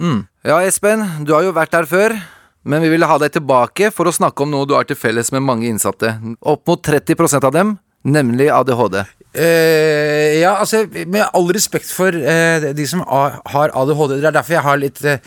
Ja, 0.00 0.62
Espen, 0.64 1.04
du 1.28 1.34
har 1.36 1.42
jo 1.44 1.52
vært 1.52 1.76
her 1.76 1.84
før, 1.84 2.16
men 2.64 2.80
vi 2.80 2.88
ville 2.88 3.04
ha 3.04 3.18
deg 3.20 3.34
tilbake 3.36 3.92
for 3.92 4.08
å 4.08 4.16
snakke 4.16 4.40
om 4.46 4.50
noe 4.56 4.64
du 4.64 4.72
har 4.72 4.88
til 4.88 4.96
felles 4.96 5.28
med 5.36 5.44
mange 5.44 5.68
innsatte. 5.68 6.16
Opp 6.40 6.64
mot 6.66 6.80
30% 6.80 7.44
av 7.44 7.52
dem, 7.52 7.76
nemlig 8.08 8.48
ADHD. 8.48 9.02
Eh, 9.30 10.40
ja, 10.40 10.56
altså 10.58 10.88
Med 11.06 11.22
all 11.22 11.52
respekt 11.54 11.86
for 11.94 12.10
uh, 12.10 12.64
de 12.74 12.86
som 12.90 13.04
har 13.06 13.70
ADHD 13.78 14.16
Det 14.16 14.26
er 14.26 14.34
derfor 14.34 14.56
jeg 14.56 14.64
har 14.64 14.80
litt 14.82 14.98
uh, 15.06 15.20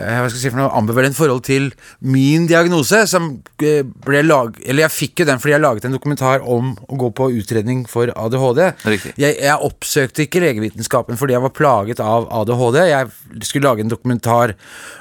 hva 0.00 0.30
skal 0.30 0.38
jeg 0.38 0.44
si 0.46 0.52
for 0.54 0.62
noe 0.62 0.70
ambivalent 0.78 1.16
forhold 1.18 1.42
til 1.44 1.66
min 2.00 2.46
diagnose. 2.48 3.02
Som 3.10 3.42
ble 3.60 4.22
lag... 4.24 4.54
Eller 4.64 4.86
jeg 4.86 4.94
fikk 4.94 5.20
jo 5.20 5.26
den 5.28 5.42
fordi 5.42 5.52
jeg 5.52 5.60
laget 5.60 5.84
en 5.84 5.96
dokumentar 5.96 6.46
om 6.48 6.70
å 6.88 7.00
gå 7.02 7.10
på 7.18 7.28
utredning 7.36 7.82
for 7.90 8.08
ADHD. 8.14 8.62
Jeg, 9.20 9.34
jeg 9.34 9.58
oppsøkte 9.66 10.24
ikke 10.24 10.40
legevitenskapen 10.46 11.20
fordi 11.20 11.36
jeg 11.36 11.44
var 11.44 11.52
plaget 11.52 12.00
av 12.00 12.30
ADHD. 12.40 12.80
Jeg 12.88 13.44
skulle 13.44 13.68
lage 13.68 13.84
en 13.84 13.92
dokumentar. 13.92 14.54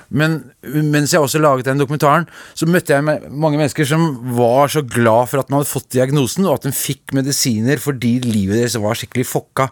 Men 0.10 0.40
mens 0.64 1.14
jeg 1.14 1.22
også 1.22 1.42
laget 1.42 1.68
den 1.70 1.82
dokumentaren, 1.82 2.28
så 2.58 2.68
møtte 2.70 2.96
jeg 2.96 3.06
mange 3.30 3.60
mennesker 3.60 3.88
som 3.88 4.08
var 4.38 4.72
så 4.74 4.82
glad 4.82 5.30
for 5.30 5.42
at 5.42 5.50
man 5.52 5.62
hadde 5.62 5.72
fått 5.72 5.92
diagnosen, 5.94 6.48
og 6.50 6.60
at 6.60 6.70
de 6.70 6.76
fikk 6.76 7.14
medisiner 7.18 7.82
fordi 7.82 8.18
livet 8.26 8.58
deres 8.58 8.80
var 8.82 8.98
skikkelig 8.98 9.28
fokka. 9.30 9.70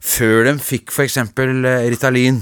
Før 0.00 0.46
de 0.48 0.56
fikk 0.64 0.94
f.eks. 0.94 1.18
Ritalin. 1.92 2.40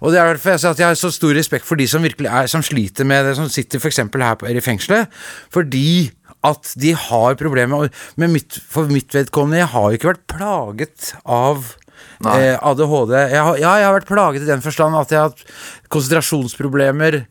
Og 0.00 0.12
det 0.12 0.20
er 0.20 0.28
derfor 0.34 0.52
jeg 0.52 0.70
at 0.70 0.82
jeg 0.82 0.92
har 0.92 0.98
så 0.98 1.10
stor 1.14 1.32
respekt 1.36 1.66
for 1.66 1.80
de 1.80 1.86
som 1.88 2.04
virkelig 2.04 2.28
er 2.28 2.50
Som 2.52 2.62
sliter 2.62 3.06
med 3.08 3.24
det, 3.24 3.36
som 3.38 3.48
sitter 3.48 3.80
f.eks. 3.80 3.98
her 3.98 4.36
på, 4.36 4.46
i 4.46 4.60
fengselet. 4.60 5.08
Fordi 5.50 6.12
at 6.44 6.74
de 6.76 6.92
har 6.92 7.38
problemer 7.40 7.88
med 8.20 8.34
mitt, 8.34 8.58
For 8.68 8.90
mitt 8.90 9.14
vedkommende, 9.14 9.62
jeg 9.62 9.72
har 9.72 9.88
jo 9.88 9.98
ikke 9.98 10.12
vært 10.12 10.26
plaget 10.28 11.14
av 11.24 11.74
eh, 12.34 12.54
ADHD. 12.58 13.16
Jeg 13.34 13.42
har, 13.48 13.58
ja, 13.60 13.74
jeg 13.80 13.88
har 13.88 13.98
vært 13.98 14.10
plaget 14.10 14.46
i 14.46 14.50
den 14.50 14.64
forstand 14.64 14.96
at 14.98 15.12
jeg 15.14 15.20
har 15.20 15.32
hatt 15.32 15.44
konsentrasjonsproblemer. 15.92 17.22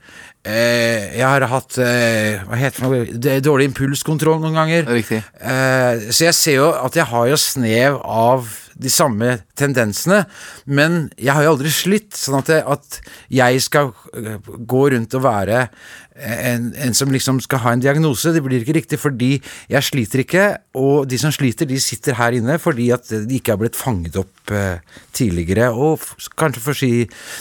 Eh, 0.43 1.13
jeg 1.15 1.23
har 1.23 1.45
hatt 1.47 1.77
eh, 1.79 2.41
Hva 2.43 2.57
heter 2.59 3.05
det 3.15 3.37
Dårlig 3.45 3.69
impulskontroll 3.69 4.41
noen 4.43 4.57
ganger. 4.57 4.89
Riktig. 4.91 5.21
Eh, 5.39 6.09
så 6.11 6.27
jeg 6.27 6.35
ser 6.35 6.57
jo 6.59 6.67
at 6.75 6.99
jeg 6.99 7.07
har 7.13 7.29
jo 7.31 7.39
snev 7.39 8.01
av 8.03 8.51
de 8.83 8.91
samme 8.91 9.37
tendensene, 9.59 10.23
men 10.65 11.07
jeg 11.17 11.33
har 11.35 11.45
jo 11.45 11.55
aldri 11.55 11.71
slitt. 11.73 12.11
Sånn 12.17 12.39
at, 12.41 12.51
jeg, 12.51 12.63
at 12.67 12.99
jeg 13.33 13.61
skal 13.63 13.93
øh, 14.13 14.37
gå 14.67 14.83
rundt 14.93 15.17
og 15.17 15.23
være 15.25 15.67
en, 16.13 16.67
en 16.77 16.93
som 16.93 17.11
liksom 17.11 17.39
skal 17.41 17.61
ha 17.63 17.73
en 17.73 17.81
diagnose, 17.81 18.33
det 18.35 18.43
blir 18.45 18.61
ikke 18.61 18.75
riktig 18.77 18.99
fordi 19.01 19.31
jeg 19.71 19.87
sliter 19.87 20.21
ikke, 20.23 20.45
og 20.77 21.07
de 21.09 21.17
som 21.21 21.33
sliter, 21.33 21.67
de 21.69 21.79
sitter 21.81 22.17
her 22.19 22.37
inne 22.37 22.59
fordi 22.61 22.91
at 22.93 23.09
de 23.09 23.39
ikke 23.39 23.55
har 23.55 23.61
blitt 23.61 23.79
fanget 23.79 24.19
opp 24.21 24.53
eh, 24.53 24.83
tidligere, 25.15 25.71
og 25.73 26.03
kanskje 26.39 26.63
for 26.63 26.75
å 26.75 26.79
si 26.83 26.91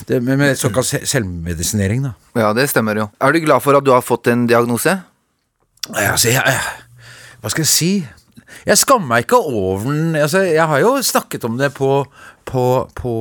det 0.09 0.21
med, 0.25 0.39
med 0.41 0.59
såkalt 0.59 0.89
selvmedisinering, 1.09 2.07
da. 2.09 2.15
Ja, 2.39 2.53
det 2.57 2.69
stemmer 2.71 2.97
jo. 2.97 3.09
Er 3.21 3.33
du 3.35 3.43
glad 3.43 3.61
for 3.65 3.77
at 3.77 3.85
du 3.85 3.93
har 3.93 4.05
fått 4.05 4.31
en 4.33 4.47
diagnose? 4.49 4.97
Ja, 5.91 6.13
Altså, 6.13 6.31
jeg, 6.31 6.39
jeg, 6.47 7.09
hva 7.43 7.51
skal 7.51 7.65
jeg 7.65 7.73
si? 7.73 7.91
Jeg 8.67 8.79
skammer 8.81 9.09
meg 9.09 9.25
ikke 9.25 9.39
over 9.39 9.85
den. 9.87 10.15
Altså, 10.19 10.43
jeg 10.47 10.67
har 10.69 10.83
jo 10.83 10.95
snakket 11.05 11.45
om 11.47 11.57
det 11.59 11.73
på, 11.77 12.03
på, 12.47 12.65
på 12.97 13.13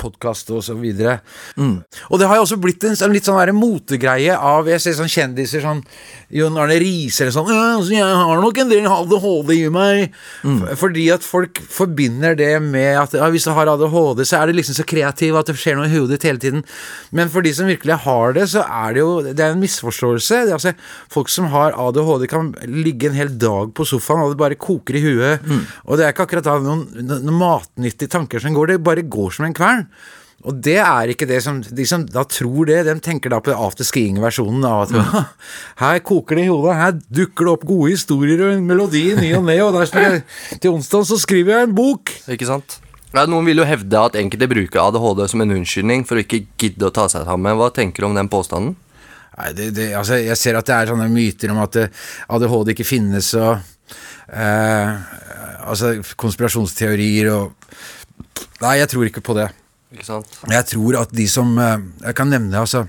podkast 0.00 0.50
og 0.54 0.64
så 0.66 0.76
videre. 0.78 1.18
Og 2.10 2.18
det 2.20 2.28
har 2.28 2.40
jo 2.40 2.46
også 2.48 2.60
blitt 2.60 2.84
en 2.84 2.96
en 3.04 3.14
litt 3.14 3.26
sånn 3.26 3.38
der 3.40 3.54
motegreie 3.56 4.34
av 4.34 4.68
Jeg 4.70 4.82
ser 4.82 4.96
sånn 4.98 5.10
kjendiser 5.12 5.64
sånn 5.64 5.82
Jon 6.34 6.56
Arne 6.58 6.76
Riise 6.80 7.24
eller 7.24 7.34
sånn 7.34 7.50
«Ja, 7.52 7.64
altså, 7.76 7.92
'Jeg 7.94 8.18
har 8.20 8.40
nok 8.42 8.58
en 8.58 8.70
del 8.70 8.88
ADHD 8.90 9.52
i 9.54 9.68
meg'. 9.70 10.10
Mm. 10.42 10.62
Fordi 10.80 11.04
at 11.14 11.22
folk 11.22 11.60
forbinder 11.70 12.34
det 12.34 12.60
med 12.62 12.98
at 12.98 13.14
ja, 13.14 13.28
hvis 13.30 13.46
du 13.46 13.52
har 13.54 13.70
ADHD, 13.70 14.24
så 14.26 14.40
er 14.40 14.50
du 14.50 14.58
liksom 14.58 14.74
så 14.74 14.86
kreativ 14.88 15.36
at 15.38 15.46
det 15.46 15.56
skjer 15.60 15.78
noe 15.78 15.86
i 15.86 15.94
hodet 15.94 16.18
ditt 16.18 16.26
hele 16.26 16.42
tiden. 16.42 16.64
Men 17.12 17.30
for 17.30 17.44
de 17.44 17.52
som 17.54 17.70
virkelig 17.70 18.00
har 18.02 18.34
det, 18.34 18.48
så 18.50 18.64
er 18.66 18.94
det 18.94 19.00
jo 19.04 19.12
Det 19.22 19.40
er 19.40 19.52
en 19.52 19.62
misforståelse. 19.62 20.44
Det 20.46 20.50
er 20.50 20.58
altså, 20.58 20.74
folk 21.08 21.28
som 21.28 21.46
har 21.54 21.76
ADHD, 21.78 22.26
kan 22.28 22.54
ligge 22.66 23.08
en 23.08 23.18
hel 23.18 23.30
dag 23.38 23.72
på 23.74 23.86
sofaen, 23.86 24.24
og 24.24 24.34
det 24.34 24.38
bare 24.40 24.58
koker 24.58 24.98
i 24.98 25.04
huet. 25.04 25.40
Og 25.86 25.98
det 25.98 26.06
er 26.06 26.12
ikke 26.12 26.26
akkurat 26.26 26.44
da 26.44 26.58
noen, 26.58 26.88
noen 27.06 27.38
matnyttige 27.38 28.10
tanker 28.10 28.42
som 28.44 28.54
går, 28.56 28.74
det 28.74 28.84
bare 28.84 29.06
går 29.08 29.34
som 29.36 29.48
en 29.48 29.56
kvern. 29.56 29.88
Og 30.44 30.56
det 30.60 30.76
er 30.82 31.08
ikke 31.08 31.28
det 31.28 31.38
som 31.40 31.62
De 31.64 31.86
som 31.88 32.02
da 32.04 32.24
tror 32.28 32.68
det, 32.68 32.82
de 32.84 32.94
tenker 33.00 33.32
da 33.32 33.40
på 33.40 33.54
afterskiing-versjonen 33.56 34.66
av 34.68 34.84
at 34.84 35.34
her 35.82 36.00
koker 36.04 36.36
det 36.36 36.46
i 36.46 36.52
hodet, 36.52 36.76
her 36.76 36.96
dukker 37.20 37.48
det 37.48 37.54
opp 37.54 37.68
gode 37.68 37.94
historier 37.94 38.44
og 38.44 38.56
en 38.58 38.66
melodi 38.68 39.06
i 39.12 39.18
ny 39.18 39.30
og 39.38 39.46
ne, 39.48 39.56
og 39.64 39.78
der 39.78 40.20
til 40.58 40.74
onsdag 40.74 41.08
så 41.08 41.20
skriver 41.22 41.56
jeg 41.56 41.70
en 41.70 41.76
bok. 41.76 42.12
Ikke 42.28 42.48
sant? 42.50 42.78
Ja, 43.14 43.28
noen 43.30 43.46
vil 43.46 43.62
jo 43.62 43.66
hevde 43.68 44.00
at 44.10 44.16
enkelte 44.18 44.50
bruker 44.50 44.80
ADHD 44.82 45.20
som 45.30 45.44
en 45.44 45.54
unnskyldning 45.54 46.02
for 46.08 46.18
å 46.18 46.24
ikke 46.24 46.44
gidde 46.60 46.88
å 46.88 46.94
ta 46.94 47.06
seg 47.08 47.28
sammen. 47.28 47.56
Hva 47.60 47.70
tenker 47.72 48.02
du 48.02 48.08
om 48.08 48.16
den 48.18 48.30
påstanden? 48.32 48.74
Nei, 49.34 49.50
det, 49.54 49.68
det, 49.76 49.88
altså, 49.98 50.18
jeg 50.18 50.38
ser 50.38 50.58
at 50.58 50.66
det 50.66 50.74
er 50.76 50.90
sånne 50.90 51.06
myter 51.10 51.52
om 51.54 51.60
at 51.62 51.78
eh, 51.78 52.02
ADHD 52.34 52.74
ikke 52.74 52.86
finnes, 52.86 53.32
og 53.38 53.54
eh, 54.34 54.90
altså, 55.62 55.94
konspirasjonsteorier 56.20 57.30
og 57.34 57.54
Nei, 58.64 58.78
jeg 58.80 58.90
tror 58.92 59.08
ikke 59.08 59.24
på 59.24 59.36
det. 59.36 59.48
Ikke 59.94 60.06
sant? 60.08 60.38
Jeg 60.50 60.66
tror 60.72 60.98
at 61.04 61.12
de 61.14 61.26
som 61.30 61.52
eh, 61.60 61.82
Jeg 62.08 62.16
kan 62.18 62.30
nevne 62.32 62.58
altså 62.58 62.84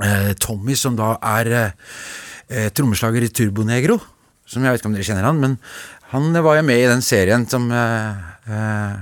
eh, 0.00 0.32
Tommy, 0.40 0.76
som 0.78 0.96
da 0.96 1.16
er 1.34 1.50
eh, 1.56 2.68
trommeslager 2.72 3.26
i 3.26 3.32
Turbonegro. 3.32 3.98
Som 4.48 4.64
jeg 4.64 4.74
vet 4.74 4.82
ikke 4.82 4.90
om 4.90 4.96
dere 4.96 5.06
kjenner 5.06 5.28
han, 5.28 5.40
men 5.40 5.58
han 6.12 6.32
var 6.44 6.58
jo 6.58 6.64
med 6.68 6.80
i 6.82 6.88
den 6.90 7.04
serien 7.04 7.46
som 7.48 7.70
eh, 7.72 8.96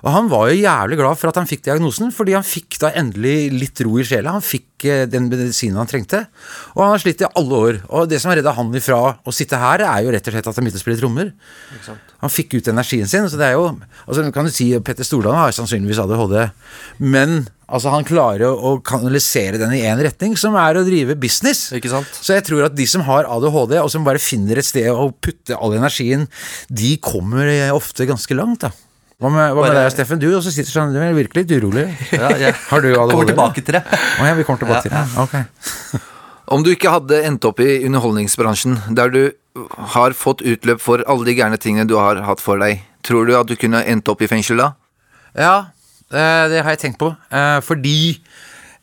Og 0.00 0.10
han 0.14 0.30
var 0.32 0.48
jo 0.48 0.60
jævlig 0.62 0.98
glad 1.00 1.18
for 1.20 1.30
at 1.30 1.38
han 1.40 1.48
fikk 1.48 1.66
diagnosen, 1.66 2.12
fordi 2.14 2.36
han 2.36 2.46
fikk 2.46 2.78
da 2.82 2.92
endelig 2.96 3.50
litt 3.52 3.82
ro 3.84 3.98
i 4.00 4.06
sjela. 4.06 4.34
Han 4.38 4.44
fikk 4.44 4.86
eh, 4.88 5.04
den 5.10 5.28
medisinen 5.28 5.80
han 5.80 5.90
trengte. 5.90 6.24
Og 6.74 6.84
han 6.84 6.94
har 6.94 7.02
slitt 7.02 7.24
i 7.24 7.28
alle 7.28 7.62
år. 7.68 7.80
Og 7.92 8.08
det 8.10 8.20
som 8.22 8.32
har 8.32 8.40
redda 8.40 8.56
han 8.56 8.72
ifra 8.80 9.00
å 9.20 9.34
sitte 9.34 9.60
her, 9.60 9.84
er 9.84 10.06
jo 10.06 10.14
rett 10.14 10.26
og 10.26 10.36
slett 10.36 10.50
at 10.50 10.60
han 10.60 10.66
begynte 10.66 10.80
å 10.80 10.84
spille 10.84 11.00
trommer. 11.00 11.32
Han 12.24 12.32
fikk 12.32 12.56
ut 12.58 12.72
energien 12.72 13.08
sin. 13.10 13.28
Så 13.28 13.40
det 13.40 13.50
er 13.50 13.58
jo 13.58 13.70
altså 14.06 14.26
kan 14.34 14.48
du 14.48 14.54
si 14.54 14.72
Petter 14.84 15.06
Stordalen 15.06 15.42
har 15.42 15.56
sannsynligvis 15.56 16.00
ADHD, 16.02 16.36
men 17.04 17.42
altså 17.70 17.92
han 17.92 18.06
klarer 18.06 18.50
å, 18.50 18.74
kanalisere 18.84 19.60
den 19.60 19.76
i 19.76 19.84
én 19.86 20.00
retning, 20.02 20.34
som 20.40 20.56
er 20.58 20.80
å 20.80 20.84
drive 20.86 21.16
business. 21.20 21.68
Ikke 21.76 21.92
sant? 21.92 22.10
Så 22.18 22.34
jeg 22.36 22.46
tror 22.48 22.66
at 22.66 22.76
de 22.76 22.86
som 22.90 23.04
har 23.06 23.28
ADHD, 23.30 23.76
og 23.82 23.90
som 23.92 24.06
bare 24.06 24.22
finner 24.22 24.60
et 24.60 24.66
sted 24.66 24.90
å 24.90 25.10
putte 25.12 25.56
all 25.56 25.76
energien, 25.78 26.26
de 26.68 26.96
kommer 27.04 27.46
eh, 27.46 27.68
ofte 27.74 28.08
ganske 28.08 28.36
langt, 28.38 28.66
da. 28.66 28.89
Hva 29.20 29.28
med, 29.28 29.52
hva 29.52 29.64
med 29.66 29.74
deg, 29.76 29.90
Steffen? 29.92 30.20
Du 30.22 30.28
også 30.32 30.52
sitter 30.54 30.72
sånn, 30.72 30.94
du 30.94 31.00
er 31.04 31.12
virkelig 31.16 31.42
litt 31.44 31.50
urolig. 31.60 31.86
Ja, 32.16 32.30
jeg 32.40 32.54
Har 32.70 32.80
du 32.84 32.88
ADHD? 32.94 33.12
kommer 33.12 33.28
tilbake 33.28 33.64
til 33.66 33.76
det. 33.76 33.82
Å 33.92 34.28
ja, 34.30 34.36
vi 34.38 34.46
kommer 34.48 34.62
tilbake 34.62 34.86
til 34.86 34.94
det. 34.96 35.02
Ok. 35.20 36.00
Om 36.56 36.64
du 36.66 36.70
ikke 36.72 36.90
hadde 36.90 37.18
endt 37.28 37.44
opp 37.46 37.60
i 37.62 37.74
underholdningsbransjen, 37.86 38.78
der 38.96 39.12
du 39.14 39.20
har 39.92 40.14
fått 40.16 40.40
utløp 40.46 40.80
for 40.82 41.04
alle 41.10 41.28
de 41.28 41.34
gærne 41.36 41.58
tingene 41.60 41.84
du 41.90 41.94
har 42.00 42.22
hatt 42.26 42.40
for 42.42 42.58
deg, 42.62 42.80
tror 43.06 43.28
du 43.28 43.34
at 43.38 43.46
du 43.50 43.54
kunne 43.60 43.84
endt 43.86 44.08
opp 44.10 44.24
i 44.24 44.28
fengsel 44.30 44.58
da? 44.62 44.70
Ja, 45.36 45.52
eh, 46.10 46.44
det 46.50 46.64
har 46.64 46.72
jeg 46.74 46.80
tenkt 46.86 46.98
på. 47.02 47.12
eh, 47.30 47.58
Fordi 47.62 47.94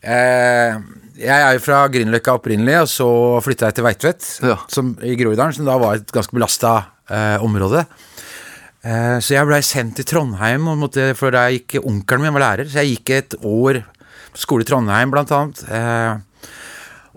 eh, 0.06 0.78
jeg 1.18 1.34
er 1.48 1.58
jo 1.58 1.64
fra 1.66 1.82
Grünerløkka 1.92 2.38
opprinnelig, 2.38 2.78
og 2.86 2.92
så 2.94 3.10
flytta 3.44 3.72
jeg 3.72 3.80
til 3.80 3.88
Veitvet 3.88 4.30
Ja. 4.46 4.60
som, 4.72 4.94
i 5.02 5.16
Groruddalen, 5.20 5.56
som 5.58 5.66
da 5.68 5.76
var 5.82 5.98
et 5.98 6.14
ganske 6.14 6.36
belasta 6.38 6.78
område. 7.42 7.86
Eh, 8.86 9.18
så 9.24 9.34
jeg 9.38 9.50
blei 9.50 9.64
sendt 9.66 9.98
til 10.00 10.08
Trondheim, 10.08 10.68
og 10.70 10.80
måtte, 10.86 11.12
for 11.18 11.34
der 11.34 11.56
gikk 11.56 11.80
onkelen 11.84 12.28
min 12.28 12.38
var 12.38 12.46
lærer. 12.52 12.70
Så 12.70 12.84
jeg 12.84 12.98
gikk 12.98 13.16
et 13.18 13.38
år 13.42 13.82
på 14.34 14.44
skole 14.44 14.66
i 14.66 14.70
Trondheim, 14.70 15.14
blant 15.14 15.34
annet. 15.34 15.64
Eh, 15.74 16.24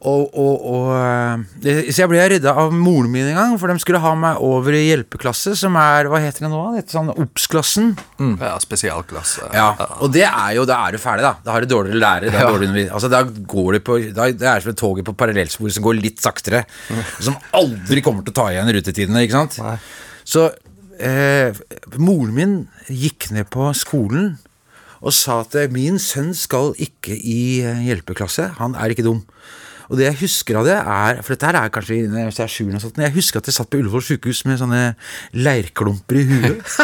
og, 0.00 0.31
og, 0.33 0.62
og 0.64 0.87
eh, 0.97 1.90
Så 1.93 2.00
jeg 2.00 2.09
ble 2.09 2.23
redda 2.33 2.55
av 2.57 2.71
moren 2.73 3.11
min 3.12 3.26
en 3.29 3.37
gang, 3.37 3.57
for 3.61 3.69
de 3.69 3.83
skulle 3.83 4.00
ha 4.00 4.14
meg 4.17 4.38
over 4.40 4.73
i 4.73 4.87
hjelpeklasse, 4.87 5.52
som 5.61 5.76
er 5.76 6.09
Hva 6.09 6.23
heter 6.25 6.47
det 6.47 6.50
nå? 6.55 6.61
Det 6.73 6.81
heter 6.81 6.97
sånn 6.97 7.11
Obs-klassen. 7.12 7.90
Ja, 8.40 8.55
spesialklasse. 8.64 9.50
Ja, 9.52 9.69
og 10.00 10.14
det 10.17 10.25
er 10.25 10.55
jo, 10.57 10.64
da 10.69 10.79
er 10.87 10.97
du 10.97 11.02
ferdig, 11.02 11.26
da. 11.29 11.35
Da 11.45 11.52
har 11.52 11.61
du 11.67 11.69
dårligere 11.69 12.00
lærere. 12.00 12.33
Da, 12.33 12.47
er 12.47 12.57
dårligere 12.57 12.97
altså, 12.97 13.12
da 13.12 13.21
går 13.29 13.76
du 13.76 13.83
på 13.90 13.99
da, 14.17 14.31
Det 14.33 14.49
er 14.55 14.64
som 14.64 14.81
toget 14.81 15.05
på 15.11 15.17
parallellspor 15.21 15.76
som 15.76 15.85
går 15.90 16.00
litt 16.00 16.25
saktere. 16.25 16.64
Som 17.21 17.37
aldri 17.61 18.00
kommer 18.07 18.25
til 18.25 18.33
å 18.33 18.40
ta 18.40 18.49
igjen 18.55 18.73
rutetidene, 18.81 19.26
ikke 19.29 19.37
sant. 19.43 19.61
Så 20.25 20.49
eh, 21.00 21.57
moren 21.99 22.37
min 22.37 22.54
gikk 22.88 23.30
ned 23.35 23.49
på 23.52 23.71
skolen 23.76 24.35
og 25.00 25.14
sa 25.16 25.40
at 25.45 25.57
eh, 25.57 25.73
min 25.73 25.99
sønn 26.00 26.33
skal 26.37 26.75
ikke 26.78 27.16
i 27.16 27.61
eh, 27.64 27.83
hjelpeklasse. 27.88 28.50
Han 28.61 28.76
er 28.76 28.92
ikke 28.92 29.07
dum. 29.07 29.23
Og 29.90 29.99
det 29.99 30.07
jeg 30.07 30.21
husker 30.21 30.61
av 30.61 30.66
det, 30.69 30.76
er 30.78 31.23
For 31.25 31.35
dette 31.35 31.49
her 31.49 31.57
er 31.59 31.71
kanskje 31.75 31.97
hvis 32.07 32.37
jeg 32.38 32.45
er 32.45 32.52
sjuende 32.52 32.78
og 32.78 32.85
sånt, 32.85 33.00
jeg 33.02 33.14
husker 33.16 33.40
at 33.40 33.49
jeg 33.50 33.57
satt 33.57 33.71
på 33.73 33.80
Ullevål 33.80 34.04
sykehus 34.07 34.45
med 34.47 34.61
sånne 34.61 34.83
leirklumper 35.35 36.21
i 36.21 36.26
huet. 36.28 36.76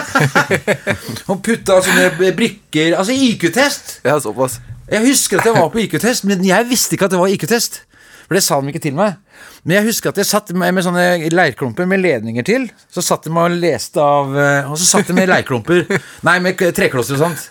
og 1.30 1.38
putta 1.46 1.78
sånne 1.86 2.32
brikker 2.34 2.96
Altså 2.98 3.14
IQ-test! 3.14 4.00
Ja, 4.06 4.18
såpass. 4.22 4.58
Jeg 4.90 5.06
husker 5.06 5.38
at 5.38 5.46
jeg 5.46 5.54
var 5.54 5.70
på 5.70 5.84
IQ-test, 5.84 6.26
men 6.26 6.42
jeg 6.46 6.66
visste 6.66 6.98
ikke 6.98 7.06
at 7.06 7.14
det 7.14 7.22
var 7.22 7.30
IQ-test. 7.30 7.84
For 8.26 8.34
det 8.34 8.42
sa 8.42 8.58
de 8.60 8.72
ikke 8.72 8.82
til 8.82 8.96
meg. 8.98 9.16
Men 9.62 9.78
jeg 9.78 9.86
husker 9.88 10.10
at 10.10 10.18
jeg 10.20 10.28
satt 10.28 10.50
med, 10.56 10.74
med 10.74 10.84
sånne 10.86 11.30
leirklumper 11.30 11.86
med 11.88 12.02
ledninger 12.02 12.46
til. 12.46 12.68
Så 12.90 13.04
satt 13.04 13.26
de 13.26 13.32
og 13.34 13.54
leste 13.54 14.02
av 14.02 14.32
eh, 14.34 14.70
Og 14.70 14.78
så 14.80 14.88
satt 14.88 15.10
de 15.10 15.16
med 15.16 15.30
leirklumper 15.30 15.84
Nei, 16.26 16.38
med 16.42 16.58
treklosser 16.76 17.18
og 17.18 17.22
sånt. 17.26 17.44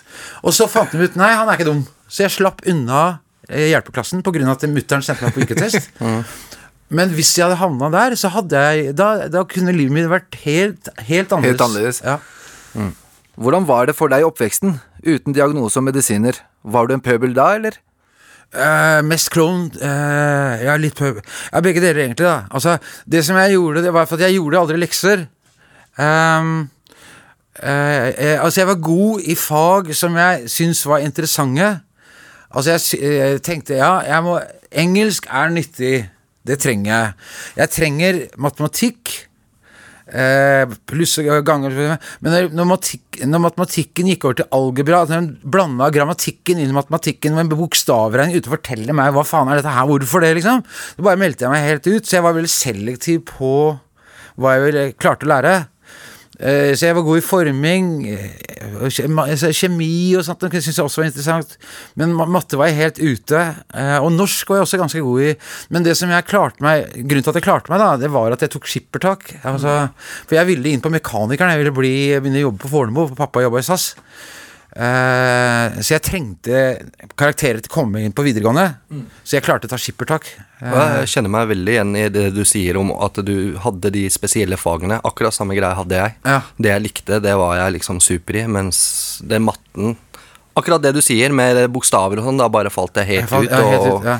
Og 0.44 0.56
så 0.56 0.68
fant 0.70 0.92
de 0.92 1.00
ut 1.06 1.16
Nei, 1.18 1.32
han 1.32 1.48
er 1.48 1.58
ikke 1.58 1.70
dum. 1.70 1.84
Så 2.08 2.26
jeg 2.26 2.34
slapp 2.36 2.60
unna 2.68 3.06
eh, 3.48 3.70
hjelpeklassen 3.72 4.24
pga. 4.26 4.44
at 4.52 4.68
mutter'n 4.68 5.04
sendte 5.06 5.26
meg 5.26 5.36
på 5.36 5.46
IQ-test. 5.46 5.88
Men 6.96 7.10
hvis 7.16 7.32
jeg 7.34 7.48
hadde 7.48 7.58
havna 7.58 7.88
der, 7.90 8.14
så 8.14 8.30
hadde 8.30 8.60
jeg 8.62 8.92
Da, 8.98 9.26
da 9.32 9.42
kunne 9.48 9.74
livet 9.74 9.96
mitt 9.96 10.10
vært 10.12 10.36
helt, 10.44 10.92
helt 11.08 11.32
annerledes. 11.34 11.56
Helt 11.56 11.64
annerledes. 11.66 12.02
Ja. 12.04 12.92
Hvordan 13.36 13.66
var 13.68 13.88
det 13.88 13.96
for 13.98 14.12
deg 14.12 14.22
i 14.22 14.28
oppveksten, 14.28 14.78
uten 15.04 15.34
diagnose 15.36 15.80
og 15.80 15.84
medisiner? 15.88 16.38
Var 16.64 16.86
du 16.86 16.94
en 16.94 17.02
pøbel 17.04 17.34
da, 17.36 17.50
eller? 17.58 17.80
Eh, 18.56 19.00
mest 19.04 19.28
klovn 19.34 19.68
uh, 19.82 20.54
Ja, 20.62 20.76
litt 20.80 20.96
pub. 20.96 21.18
Ja, 21.52 21.60
begge 21.64 21.82
dere, 21.84 22.06
egentlig, 22.06 22.24
da. 22.24 22.46
Altså, 22.50 22.78
det 23.04 23.24
som 23.26 23.36
jeg 23.40 23.56
gjorde, 23.56 23.82
det 23.84 23.92
var 23.92 24.08
for 24.08 24.16
at 24.16 24.26
jeg 24.26 24.38
gjorde 24.38 24.62
aldri 24.62 24.78
lekser. 24.80 25.26
Um, 25.98 26.70
uh, 27.60 28.08
altså, 28.40 28.60
jeg 28.62 28.70
var 28.70 28.80
god 28.88 29.28
i 29.28 29.36
fag 29.36 29.92
som 29.96 30.16
jeg 30.16 30.50
syntes 30.52 30.84
var 30.88 31.04
interessante. 31.04 31.70
Altså, 32.50 32.76
jeg, 32.76 33.02
jeg 33.02 33.42
tenkte 33.44 33.76
ja, 33.76 33.98
jeg 34.06 34.24
må 34.24 34.38
Engelsk 34.76 35.28
er 35.30 35.52
nyttig. 35.52 35.96
Det 36.46 36.58
trenger 36.62 36.90
jeg. 36.92 37.12
Jeg 37.56 37.70
trenger 37.74 38.18
matematikk. 38.38 39.12
Eh, 40.06 40.62
pluss 40.86 41.16
ganger 41.18 41.72
Men 42.22 42.30
når, 42.30 42.52
når, 42.54 42.66
matik, 42.70 43.16
når 43.26 43.40
matematikken 43.42 44.10
gikk 44.12 44.26
over 44.28 44.36
til 44.38 44.52
algebra, 44.54 45.00
at 45.02 45.10
de 45.10 45.48
blanda 45.50 45.88
grammatikken 45.90 46.60
inn 46.62 46.70
i 46.70 46.76
matematikken 46.76 47.34
med 47.34 47.50
bokstavregning 47.50 48.38
uten 48.38 48.52
å 48.52 48.54
fortelle 48.54 48.94
meg 48.94 49.16
hva 49.16 49.24
faen 49.26 49.50
er 49.50 49.58
dette 49.58 49.74
her, 49.74 49.88
hvorfor 49.90 50.22
det, 50.22 50.36
liksom, 50.38 50.62
så 50.94 51.06
bare 51.08 51.18
meldte 51.18 51.46
jeg 51.46 51.54
meg 51.54 51.66
helt 51.66 51.90
ut. 51.90 52.06
Så 52.06 52.20
jeg 52.20 52.26
var 52.26 52.38
veldig 52.38 52.52
selektiv 52.54 53.24
på 53.32 53.50
hva 54.36 54.54
jeg 54.54 54.66
ville 54.68 54.86
klarte 55.00 55.26
å 55.26 55.32
lære. 55.32 55.56
Eh, 56.38 56.74
Så 56.76 56.86
jeg 56.86 56.94
var 56.94 57.02
god 57.06 57.18
i 57.18 57.24
forming, 57.24 57.86
eh, 58.12 58.76
altså 58.84 59.48
kjemi 59.56 60.14
og 60.18 60.24
sånt, 60.26 60.40
det 60.44 60.60
syntes 60.62 60.76
jeg 60.76 60.84
også 60.84 61.00
var 61.00 61.08
interessant. 61.08 61.56
Men 61.96 62.12
matte 62.12 62.58
var 62.60 62.68
jeg 62.68 62.76
helt 62.76 62.98
ute. 63.00 63.40
eh, 63.74 63.98
Og 64.04 64.12
norsk 64.12 64.48
var 64.48 64.56
jeg 64.60 64.66
også 64.66 64.78
ganske 64.82 65.00
god 65.00 65.20
i. 65.22 65.34
Men 65.70 65.82
det 65.82 65.96
som 65.96 66.10
jeg 66.10 66.26
klarte 66.28 66.60
meg 66.60 66.90
grunnen 66.92 67.24
til 67.24 67.30
at 67.32 67.40
jeg 67.40 67.46
klarte 67.48 67.70
meg, 67.72 67.78
da, 67.80 67.96
det 67.96 68.10
var 68.12 68.32
at 68.32 68.40
jeg 68.44 68.50
tok 68.50 68.66
skippertak. 68.68 69.32
Altså, 69.44 69.88
for 70.26 70.36
jeg 70.36 70.46
ville 70.46 70.68
inn 70.74 70.80
på 70.84 70.92
Mekanikeren, 70.92 71.50
jeg 71.56 71.64
ville 71.64 71.72
bli, 71.72 71.94
begynne 72.20 72.42
å 72.44 72.48
jobbe 72.50 72.64
på 72.66 72.72
Fornebu, 72.74 73.08
for 73.08 73.16
pappa 73.16 73.40
jobba 73.46 73.58
i 73.58 73.62
SAS. 73.62 73.94
Eh, 74.76 75.78
så 75.80 75.94
jeg 75.96 76.02
trengte 76.04 76.58
karakterer 77.16 77.62
til 77.64 77.70
å 77.70 77.74
komme 77.78 78.02
inn 78.04 78.12
på 78.16 78.24
videregående. 78.26 78.66
Så 79.24 79.38
jeg 79.38 79.44
klarte 79.46 79.68
å 79.68 79.72
ta 79.72 79.78
skippertak. 79.80 80.28
Uh, 80.60 81.00
Jeg 81.02 81.08
kjenner 81.14 81.32
meg 81.32 81.48
veldig 81.50 81.72
igjen 81.74 81.94
i 81.96 82.04
det 82.12 82.26
du 82.36 82.42
sier 82.48 82.76
om 82.80 82.92
at 83.04 83.18
du 83.24 83.56
hadde 83.64 83.90
de 83.94 84.04
spesielle 84.12 84.58
fagene. 84.60 85.00
Akkurat 85.08 85.34
samme 85.36 85.56
greie 85.56 85.76
hadde 85.78 85.96
jeg. 86.00 86.14
Ja. 86.28 86.40
Det 86.60 86.72
jeg 86.74 86.84
likte, 86.90 87.20
det 87.24 87.34
var 87.40 87.56
jeg 87.60 87.78
liksom 87.78 88.00
super 88.04 88.36
i, 88.40 88.46
mens 88.48 88.82
det 89.24 89.40
matten 89.42 89.96
Akkurat 90.56 90.80
det 90.80 90.94
du 90.96 91.02
sier 91.04 91.28
med 91.36 91.58
bokstaver 91.68 92.16
og 92.22 92.24
sånn, 92.30 92.38
da 92.40 92.46
bare 92.48 92.70
falt 92.72 92.94
det 92.96 93.02
helt 93.04 93.26
Jeg 93.26 93.28
falt- 93.28 93.44
ut. 93.44 93.52
ja, 93.52 93.66
helt 93.74 93.88
ut, 93.92 94.06
ja. 94.08 94.14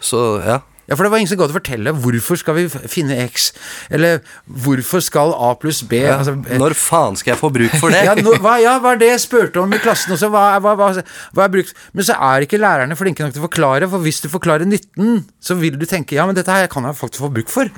Så 0.00 0.20
ja. 0.40 0.54
Ja, 0.88 0.96
for 0.96 1.06
det 1.06 1.12
var 1.12 1.20
ingen 1.22 1.30
som 1.30 1.38
gadd 1.38 1.52
å 1.52 1.56
fortelle 1.56 1.92
hvorfor 1.94 2.38
skal 2.40 2.56
vi 2.56 2.64
finne 2.90 3.14
X, 3.28 3.52
eller 3.94 4.18
hvorfor 4.64 5.02
skal 5.04 5.30
A 5.36 5.52
pluss 5.58 5.82
B 5.86 6.00
altså, 6.10 6.34
eh, 6.50 6.58
Når 6.58 6.74
faen 6.78 7.18
skal 7.18 7.34
jeg 7.34 7.40
få 7.40 7.52
bruk 7.54 7.76
for 7.78 7.94
det? 7.94 8.02
ja, 8.08 8.16
no, 8.18 8.34
hva, 8.42 8.56
ja, 8.62 8.74
hva 8.82 8.96
er 8.96 9.02
det 9.02 9.12
jeg 9.12 9.24
spurte 9.28 9.62
om 9.62 9.72
i 9.72 9.80
klassen 9.82 10.16
også? 10.16 10.30
Hva, 10.32 10.46
hva, 10.64 10.74
hva, 10.74 11.46
er 11.46 11.52
brukt? 11.54 11.74
Men 11.94 12.08
så 12.08 12.18
er 12.18 12.46
ikke 12.46 12.60
lærerne 12.60 12.98
flinke 12.98 13.22
nok 13.22 13.36
til 13.36 13.44
å 13.44 13.46
forklare, 13.46 13.90
for 13.92 14.02
hvis 14.02 14.24
du 14.24 14.28
forklarer 14.32 14.66
nytten, 14.68 15.22
så 15.42 15.58
vil 15.60 15.78
du 15.78 15.86
tenke 15.86 16.18
ja, 16.18 16.26
men 16.26 16.38
dette 16.38 16.50
her 16.50 16.66
kan 16.72 16.88
jeg 16.88 16.98
faktisk 16.98 17.28
få 17.28 17.30
bruk 17.38 17.52
for. 17.52 17.70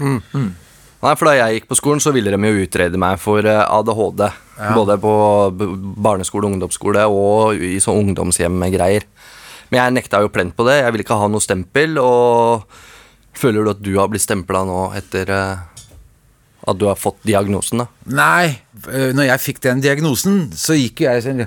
Nei, 1.05 1.13
for 1.21 1.29
Da 1.29 1.37
jeg 1.37 1.59
gikk 1.59 1.69
på 1.69 1.77
skolen, 1.77 2.01
så 2.01 2.15
ville 2.17 2.33
de 2.33 2.49
jo 2.49 2.65
utrede 2.65 2.97
meg 3.01 3.21
for 3.21 3.45
ADHD. 3.45 4.25
ADHD. 4.25 4.25
Både 4.79 4.97
på 5.03 5.15
barneskole, 6.01 6.49
ungdomsskole 6.49 7.05
og 7.11 7.61
i 7.61 7.77
sånn 7.83 8.01
ungdomshjem 8.01 8.57
med 8.57 8.73
greier. 8.73 9.05
Men 9.69 9.81
jeg 9.81 9.95
nekta 9.97 10.23
jo 10.23 10.33
plent 10.33 10.55
på 10.57 10.67
det. 10.69 10.79
Jeg 10.81 10.95
ville 10.95 11.05
ikke 11.07 11.19
ha 11.19 11.29
noe 11.31 11.43
stempel. 11.43 11.99
Og 12.01 12.65
føler 13.39 13.65
du 13.65 13.73
at 13.75 13.85
du 13.85 13.95
har 13.99 14.11
blitt 14.13 14.25
stempla 14.25 14.65
nå 14.69 14.81
etter 14.99 15.31
eh, 15.33 15.63
at 16.65 16.79
du 16.81 16.87
har 16.89 16.97
fått 16.97 17.21
diagnosen? 17.29 17.83
da? 17.83 17.87
Nei, 18.17 18.55
øh, 18.89 19.11
når 19.17 19.29
jeg 19.29 19.43
fikk 19.43 19.61
den 19.67 19.83
diagnosen, 19.85 20.39
så 20.57 20.77
gikk 20.79 21.05
jeg 21.05 21.25
sånn, 21.27 21.45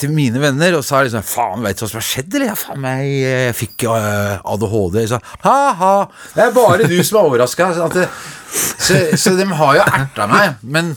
til 0.00 0.14
mine 0.16 0.40
venner 0.40 0.78
og 0.78 0.84
sa 0.86 1.02
liksom 1.04 1.24
Faen, 1.26 1.64
veit 1.64 1.76
du 1.76 1.84
hva 1.84 1.90
som 1.92 2.00
har 2.00 2.08
skjedd, 2.08 2.38
eller? 2.38 2.52
Ja, 2.52 2.56
faen 2.58 2.80
meg, 2.84 3.04
jeg 3.20 3.58
fikk 3.58 3.86
øh, 3.90 4.40
ADHD. 4.54 5.00
Så 5.12 5.20
ha-ha, 5.44 5.94
det 6.36 6.46
er 6.46 6.56
bare 6.56 6.88
du 6.88 6.96
som 7.04 7.20
er 7.20 7.30
overraska. 7.30 7.70
Så, 7.80 9.04
så 9.20 9.36
de 9.38 9.46
har 9.60 9.76
jo 9.78 9.86
erta 9.86 10.26
meg, 10.30 10.56
men 10.64 10.94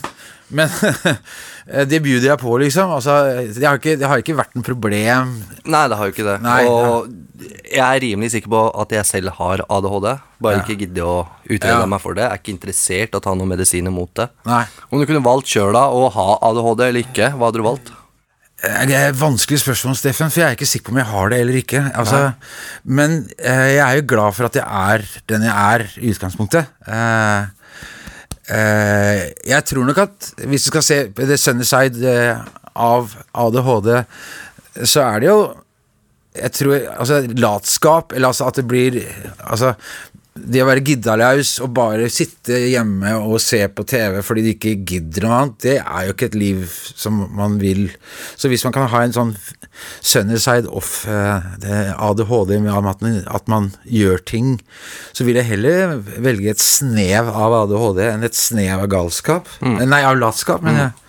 Men 0.50 0.68
det 1.90 2.00
bjuder 2.04 2.28
jeg 2.28 2.38
på, 2.42 2.56
liksom. 2.60 2.90
Altså, 2.92 3.14
det, 3.54 3.64
har 3.64 3.78
ikke, 3.80 3.96
det 4.00 4.08
har 4.10 4.20
ikke 4.20 4.36
vært 4.36 4.54
noe 4.58 4.66
problem. 4.66 5.32
Nei, 5.64 5.84
det 5.88 5.96
har 5.98 6.10
jo 6.10 6.12
ikke 6.14 6.26
det. 6.28 6.36
Nei, 6.44 6.58
og 6.68 7.08
jeg 7.64 7.80
er 7.82 8.02
rimelig 8.04 8.30
sikker 8.34 8.52
på 8.52 8.62
at 8.84 8.92
jeg 8.98 9.08
selv 9.08 9.32
har 9.38 9.64
ADHD. 9.68 10.08
Bare 10.44 10.58
Ja. 10.60 10.62
ikke 10.62 10.76
gidder 10.84 11.08
å 11.08 11.16
utrede 11.48 11.80
Ja. 11.80 11.86
meg 11.88 12.00
for 12.04 12.14
det. 12.14 12.24
Jeg 12.28 12.32
er 12.32 12.42
ikke 12.42 12.54
interessert 12.58 13.14
i 13.14 13.18
å 13.18 13.22
ta 13.24 13.34
noen 13.34 13.48
medisiner 13.56 13.90
mot 13.94 14.12
det. 14.14 14.28
Nei. 14.46 14.64
Om 14.92 15.00
du 15.00 15.06
kunne 15.08 15.24
valgt 15.24 15.48
sjøl 15.48 15.72
da 15.72 15.86
å 15.88 16.08
ha 16.12 16.38
ADHD 16.50 16.88
eller 16.90 17.00
ikke, 17.06 17.32
hva 17.32 17.48
hadde 17.48 17.62
du 17.62 17.66
valgt? 17.70 17.90
Eh, 18.62 18.84
Det 18.86 18.94
er 18.94 19.08
et 19.10 19.16
vanskelig 19.18 19.58
spørsmål, 19.64 19.96
Steffen, 19.96 20.30
for 20.30 20.40
jeg 20.40 20.50
er 20.52 20.56
ikke 20.56 20.68
sikker 20.68 20.88
på 20.90 20.94
om 20.94 21.00
jeg 21.02 21.06
har 21.10 21.28
det 21.30 21.40
eller 21.40 21.58
ikke. 21.58 21.82
Altså, 21.96 22.34
men 22.84 23.28
eh, 23.38 23.74
jeg 23.76 23.82
er 23.88 23.96
jo 24.00 24.06
glad 24.14 24.34
for 24.36 24.44
at 24.46 24.54
jeg 24.54 24.64
er 24.64 25.04
den 25.26 25.42
jeg 25.42 25.56
er 25.74 25.88
i 26.00 26.12
utgangspunktet. 26.14 26.66
Eh, 26.86 27.46
eh, 28.48 29.32
jeg 29.48 29.64
tror 29.70 29.88
nok 29.88 30.00
at 30.04 30.30
hvis 30.44 30.66
du 30.66 30.72
skal 30.72 30.86
se 30.86 30.98
the 31.16 31.38
sunny 31.40 31.66
side 31.68 32.04
eh, 32.08 32.40
av 32.74 33.14
ADHD, 33.34 33.92
så 34.84 35.04
er 35.06 35.22
det 35.22 35.30
jo 35.30 35.38
jeg 36.34 36.50
tror, 36.50 36.72
altså 36.98 37.20
Latskap, 37.38 38.12
eller 38.12 38.32
altså 38.32 38.48
at 38.50 38.56
det 38.58 38.64
blir 38.66 38.96
Altså 39.38 39.76
det 40.34 40.64
å 40.64 40.66
være 40.66 40.82
giddalaus 40.82 41.52
og 41.62 41.70
bare 41.76 42.08
sitte 42.10 42.56
hjemme 42.72 43.12
og 43.22 43.36
se 43.42 43.60
på 43.70 43.84
TV 43.86 44.18
fordi 44.26 44.42
de 44.42 44.54
ikke 44.56 44.72
gidder 44.82 45.26
noe 45.26 45.36
annet, 45.38 45.58
det 45.62 45.76
er 45.78 46.08
jo 46.08 46.14
ikke 46.14 46.28
et 46.32 46.38
liv 46.38 46.64
som 46.98 47.20
man 47.38 47.60
vil. 47.62 47.86
Så 48.34 48.50
hvis 48.50 48.64
man 48.66 48.74
kan 48.74 48.88
ha 48.90 49.04
en 49.04 49.14
sånn 49.14 49.30
sunny 50.02 50.38
side 50.42 50.70
off 50.74 51.04
eh, 51.10 51.92
ADHD 51.94 52.56
med 52.64 52.72
at 52.74 53.04
man, 53.04 53.20
at 53.30 53.48
man 53.50 53.70
gjør 53.86 54.24
ting, 54.26 54.56
så 55.14 55.26
vil 55.26 55.38
jeg 55.38 55.50
heller 55.52 55.96
velge 56.02 56.50
et 56.54 56.62
snev 56.62 57.30
av 57.30 57.54
ADHD 57.62 58.02
enn 58.10 58.26
et 58.26 58.38
snev 58.38 58.84
av 58.84 58.90
galskap. 58.90 59.50
Nei, 59.62 60.02
av 60.02 60.18
latskap, 60.18 60.64
mener 60.66 60.88
jeg. 60.88 61.00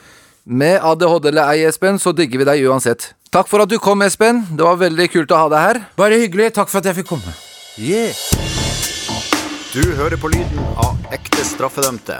Med 0.45 0.77
ADHD 0.85 1.31
eller 1.31 1.55
ei, 1.55 1.63
Espen, 1.65 1.97
så 2.01 2.13
digger 2.13 2.43
vi 2.43 2.49
deg 2.51 2.67
uansett. 2.69 3.15
Takk 3.33 3.49
for 3.49 3.65
at 3.65 3.71
du 3.73 3.79
kom, 3.81 4.05
Espen. 4.05 4.45
Det 4.53 4.63
var 4.63 4.77
veldig 4.79 5.09
kult 5.11 5.33
å 5.33 5.41
ha 5.41 5.49
deg 5.51 5.65
her. 5.69 5.81
Bare 5.97 6.21
hyggelig. 6.21 6.53
Takk 6.59 6.69
for 6.69 6.83
at 6.83 6.91
jeg 6.91 7.01
fikk 7.01 7.15
komme. 7.15 7.33
Du 9.75 9.81
hører 9.97 10.15
på 10.15 10.29
lyden 10.31 10.59
av 10.79 10.95
ekte 11.11 11.43
straffedømte. 11.43 12.15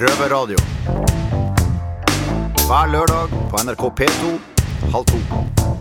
Røverradio. 0.00 0.56
Hver 2.64 2.88
lørdag 2.90 3.36
på 3.52 3.60
NRK 3.68 3.84
P2 4.00 4.32
halv 4.90 5.06
to. 5.12 5.20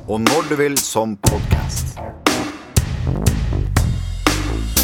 Og 0.06 0.22
når 0.22 0.52
du 0.52 0.54
vil 0.60 0.76
som 0.78 1.16
podkast. 1.26 1.96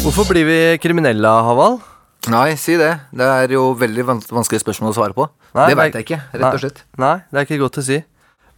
Hvorfor 0.02 0.26
blir 0.32 0.48
vi 0.48 0.58
kriminelle, 0.82 1.30
Haval? 1.46 1.78
Nei, 2.34 2.56
si 2.58 2.74
det. 2.82 2.90
Det 3.14 3.30
er 3.36 3.54
jo 3.54 3.68
veldig 3.78 4.08
vans 4.10 4.26
vanskelig 4.40 4.64
spørsmål 4.64 4.90
å 4.90 4.98
svare 4.98 5.14
på. 5.14 5.28
Nei, 5.54 5.68
det 5.70 5.78
veit 5.84 6.00
jeg 6.00 6.08
ikke, 6.08 6.20
rett 6.34 6.48
og 6.50 6.64
slett. 6.64 6.82
Nei, 6.98 7.14
det 7.30 7.44
er 7.44 7.46
ikke 7.46 7.60
godt 7.62 7.78
å 7.78 7.86
si. 7.92 8.00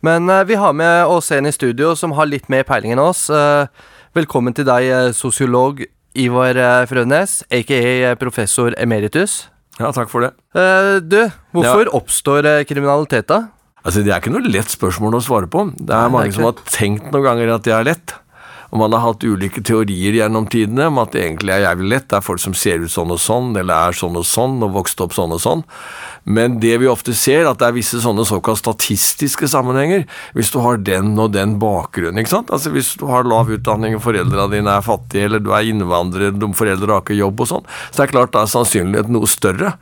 Men 0.00 0.32
uh, 0.32 0.46
vi 0.48 0.56
har 0.56 0.72
med 0.72 1.12
oss 1.12 1.28
en 1.36 1.52
i 1.52 1.52
studio 1.52 1.92
som 1.92 2.16
har 2.16 2.32
litt 2.32 2.48
mer 2.48 2.64
peiling 2.64 2.96
enn 2.96 3.04
oss. 3.04 3.26
Uh, 3.28 3.68
velkommen 4.16 4.56
til 4.56 4.64
deg, 4.64 4.88
eh, 4.88 5.12
sosiolog 5.12 5.84
Ivar 6.18 6.58
eh, 6.58 6.82
Frønes, 6.90 7.40
aka 7.54 8.14
professor 8.20 8.74
emeritus. 8.80 9.46
Ja, 9.78 9.92
takk 9.94 10.10
for 10.10 10.26
det. 10.26 10.32
Eh, 10.58 10.96
du, 11.06 11.20
hvorfor 11.54 11.90
oppstår 11.94 12.48
eh, 12.50 12.64
kriminalitet, 12.68 13.28
da? 13.30 13.44
Altså, 13.84 14.02
Det 14.02 14.10
er 14.12 14.18
ikke 14.20 14.34
noe 14.34 14.50
lett 14.50 14.72
spørsmål 14.72 15.20
å 15.20 15.24
svare 15.24 15.50
på. 15.50 15.68
Det 15.78 15.94
er 15.94 16.08
Nei, 16.08 16.14
mange 16.14 16.32
det 16.32 16.34
er 16.34 16.40
som 16.40 16.48
har 16.50 16.64
tenkt 16.66 17.12
noen 17.14 17.28
ganger 17.28 17.54
at 17.54 17.68
det 17.68 17.76
er 17.76 17.86
lett. 17.86 18.16
Og 18.68 18.82
man 18.82 18.92
har 18.92 19.00
hatt 19.00 19.24
ulike 19.24 19.62
teorier 19.64 20.18
gjennom 20.18 20.44
tidene 20.50 20.90
om 20.90 20.98
at 21.00 21.14
det 21.14 21.22
egentlig 21.22 21.54
er 21.54 21.62
jævlig 21.64 21.88
lett. 21.94 22.08
Det 22.10 22.18
er 22.18 22.26
folk 22.26 22.42
som 22.42 22.56
ser 22.58 22.82
ut 22.82 22.92
sånn 22.92 23.14
og 23.14 23.20
sånn, 23.22 23.54
eller 23.56 23.88
er 23.88 23.96
sånn 23.96 24.18
og 24.20 24.26
sånn, 24.28 24.58
og 24.66 24.74
vokste 24.74 25.06
opp 25.06 25.14
sånn 25.16 25.32
og 25.32 25.40
sånn. 25.40 25.62
Men 26.28 26.58
det 26.60 26.74
vi 26.82 26.88
ofte 26.90 27.14
ser, 27.16 27.46
at 27.48 27.60
det 27.60 27.70
er 27.70 27.76
visse 27.78 28.02
sånne 28.04 28.26
såkalt 28.28 28.60
statistiske 28.60 29.48
sammenhenger. 29.48 30.04
Hvis 30.36 30.52
du 30.52 30.58
har 30.60 30.80
den 30.84 31.14
og 31.16 31.32
den 31.32 31.54
bakgrunnen, 31.62 32.20
ikke 32.20 32.34
sant. 32.34 32.52
Altså 32.52 32.72
Hvis 32.74 32.92
du 33.00 33.06
har 33.08 33.24
lav 33.24 33.48
utdanning, 33.48 33.96
og 33.96 34.04
foreldrene 34.04 34.48
dine 34.52 34.74
er 34.76 34.84
fattige, 34.84 35.24
eller 35.24 35.40
du 35.40 35.54
er 35.56 35.70
innvandrer, 35.70 36.34
de 36.36 36.50
foreldre 36.58 36.92
har 36.92 37.06
ikke 37.06 37.16
jobb 37.16 37.40
og 37.46 37.50
sånn, 37.54 37.70
så 37.88 38.02
det 38.02 38.06
er 38.08 38.12
klart 38.12 38.34
da 38.36 38.44
er 38.44 38.52
sannsynligheten 38.52 39.16
noe 39.16 39.30
større. 39.30 39.72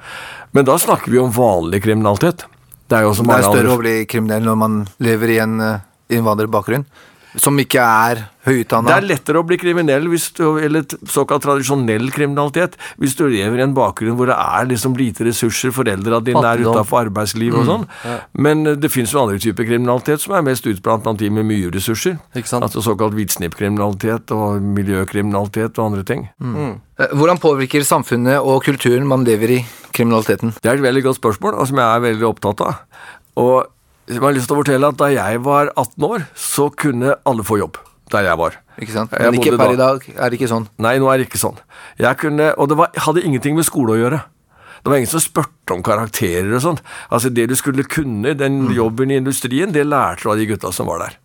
Men 0.54 0.68
da 0.68 0.78
snakker 0.78 1.10
vi 1.10 1.18
om 1.20 1.34
vanlig 1.34 1.82
kriminalitet. 1.84 2.46
Det 2.86 3.00
er 3.00 3.02
jo 3.02 3.10
også 3.10 3.26
Det 3.26 3.34
er 3.34 3.48
større 3.48 3.66
andre 3.66 3.74
å 3.74 3.82
bli 3.82 3.96
kriminell 4.06 4.46
når 4.46 4.62
man 4.62 4.80
lever 5.02 5.34
i 5.34 5.42
en 5.42 5.58
uh, 5.58 5.84
innvandrerbakgrunn. 6.14 6.86
Som 7.36 7.58
ikke 7.60 7.82
er 7.82 8.22
høyutdanna. 8.46 8.88
Det 8.88 8.96
er 8.96 9.06
lettere 9.10 9.40
å 9.40 9.46
bli 9.46 9.58
kriminell, 9.60 10.06
hvis 10.12 10.28
du, 10.38 10.44
eller 10.62 10.86
såkalt 11.10 11.44
tradisjonell 11.44 12.08
kriminalitet, 12.14 12.76
hvis 13.00 13.16
du 13.18 13.26
lever 13.28 13.60
i 13.60 13.64
en 13.66 13.74
bakgrunn 13.76 14.16
hvor 14.18 14.30
det 14.30 14.38
er 14.38 14.68
liksom 14.70 14.96
lite 14.98 15.26
ressurser, 15.26 15.74
foreldra 15.76 16.22
dine 16.24 16.42
er 16.46 16.64
utafor 16.64 17.06
arbeidslivet 17.06 17.58
og 17.60 17.68
sånn. 17.68 17.86
Men 18.46 18.64
eh, 18.66 18.78
det 18.80 18.92
fins 18.94 19.12
jo 19.14 19.22
andre 19.24 19.40
typer 19.42 19.68
kriminalitet 19.68 20.24
som 20.24 20.36
er 20.38 20.46
mest 20.46 20.68
utblant 20.70 21.04
blant 21.04 21.20
de 21.22 21.30
med 21.32 21.48
mye 21.48 21.70
ressurser. 21.74 22.16
Ikke 22.38 22.52
sant? 22.52 22.66
Altså 22.66 22.84
såkalt 22.86 23.16
hvitsnippkriminalitet 23.18 24.32
og 24.36 24.64
miljøkriminalitet 24.76 25.76
og 25.76 25.90
andre 25.90 26.06
ting. 26.08 26.28
Mm. 26.40 26.76
Hvordan 27.12 27.42
påvirker 27.42 27.84
samfunnet 27.84 28.40
og 28.40 28.62
kulturen 28.64 29.08
man 29.08 29.26
lever 29.26 29.58
i, 29.58 29.62
kriminaliteten? 29.96 30.54
Det 30.62 30.70
er 30.70 30.78
et 30.78 30.84
veldig 30.84 31.06
godt 31.10 31.20
spørsmål, 31.20 31.56
og 31.56 31.68
som 31.68 31.80
jeg 31.80 31.88
er 31.88 32.04
veldig 32.04 32.28
opptatt 32.28 32.62
av. 32.64 33.02
Og 33.40 33.75
jeg 34.08 34.22
har 34.22 34.36
lyst 34.36 34.48
til 34.50 34.56
å 34.56 34.60
fortelle 34.62 34.88
at 34.92 35.00
Da 35.00 35.10
jeg 35.10 35.42
var 35.44 35.72
18 35.74 36.06
år, 36.06 36.26
så 36.34 36.68
kunne 36.70 37.16
alle 37.26 37.46
få 37.46 37.58
jobb. 37.58 37.80
Der 38.12 38.28
jeg 38.28 38.38
var. 38.38 38.60
Ikke 38.78 38.94
sant? 38.94 39.10
Jeg 39.10 39.32
Men 39.32 39.40
ikke 39.40 39.58
per 39.58 39.74
i 39.74 39.80
dag. 39.80 40.04
Er 40.14 40.30
det 40.30 40.38
ikke 40.38 40.50
sånn? 40.52 40.68
Nei, 40.78 40.94
nå 41.02 41.10
er 41.10 41.18
det 41.18 41.26
ikke 41.26 41.42
sånn. 41.42 41.58
Jeg 41.98 42.18
kunne, 42.20 42.52
og 42.54 42.68
det 42.70 42.78
var, 42.78 42.92
hadde 42.94 43.24
ingenting 43.26 43.56
med 43.58 43.66
skole 43.66 43.96
å 43.96 43.98
gjøre. 43.98 44.20
Det 44.86 44.92
var 44.92 45.00
ingen 45.00 45.10
som 45.10 45.22
spurte 45.24 45.74
om 45.74 45.82
karakterer 45.82 46.52
og 46.54 46.60
sånt. 46.62 46.82
Altså 47.10 47.32
Det 47.34 47.48
du 47.50 47.56
skulle 47.58 47.82
kunne, 47.90 48.36
den 48.38 48.68
jobben 48.70 49.10
i 49.10 49.16
industrien, 49.18 49.72
det 49.74 49.82
lærte 49.88 50.22
du 50.22 50.30
av 50.30 50.38
de 50.38 50.46
gutta 50.46 50.70
som 50.70 50.86
var 50.86 51.02
der. 51.02 51.16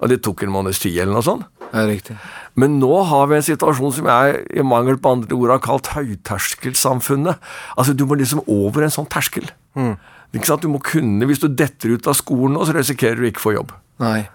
Og 0.00 0.08
det 0.08 0.22
tok 0.24 0.46
en 0.46 0.54
måneds 0.54 0.80
tid 0.80 0.96
eller 1.02 1.18
noe 1.18 1.26
sånt. 1.26 1.44
Ja, 1.74 1.84
riktig. 1.84 2.16
Men 2.56 2.78
nå 2.80 3.02
har 3.10 3.28
vi 3.28 3.36
en 3.36 3.44
situasjon 3.44 3.92
som 3.98 4.08
jeg 4.08 4.40
i 4.56 4.64
mangel 4.64 4.96
på 4.96 5.12
andre 5.12 5.36
ord 5.36 5.52
har 5.52 5.60
kalt 5.62 5.92
høyterskelsamfunnet. 5.92 7.36
Altså 7.76 7.92
Du 7.92 8.06
må 8.08 8.16
liksom 8.16 8.40
over 8.48 8.86
en 8.86 8.94
sånn 8.96 9.10
terskel. 9.12 9.50
Sant? 9.76 10.00
Du 10.32 10.68
må 10.70 10.78
kunne, 10.78 11.26
Hvis 11.26 11.40
du 11.42 11.48
detter 11.48 11.96
ut 11.96 12.06
av 12.06 12.14
skolen 12.14 12.54
nå, 12.54 12.64
så 12.66 12.74
risikerer 12.76 13.18
du 13.18 13.26
ikke 13.26 13.42
å 13.42 13.46
få 13.48 13.54
jobb. 13.56 13.72
Nei. 13.98 14.28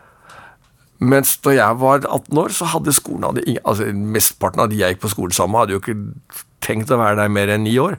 Mens 0.99 1.35
da 1.43 1.51
jeg 1.55 1.79
var 1.79 2.03
18 2.03 2.39
år, 2.39 2.53
så 2.55 2.67
hadde 2.71 2.93
skolen 2.95 3.27
hadde 3.27 3.57
altså 3.63 3.89
Mesteparten 3.91 4.63
av 4.63 4.69
de 4.71 4.79
jeg 4.79 4.95
gikk 4.95 5.03
på 5.03 5.11
skolen 5.11 5.35
sammen 5.35 5.55
med, 5.55 5.65
hadde 5.65 5.75
jo 5.75 5.81
ikke 5.83 6.45
tenkt 6.63 6.91
å 6.91 6.99
være 6.99 7.19
der 7.19 7.31
mer 7.31 7.51
enn 7.51 7.65
ni 7.67 7.75
år. 7.79 7.97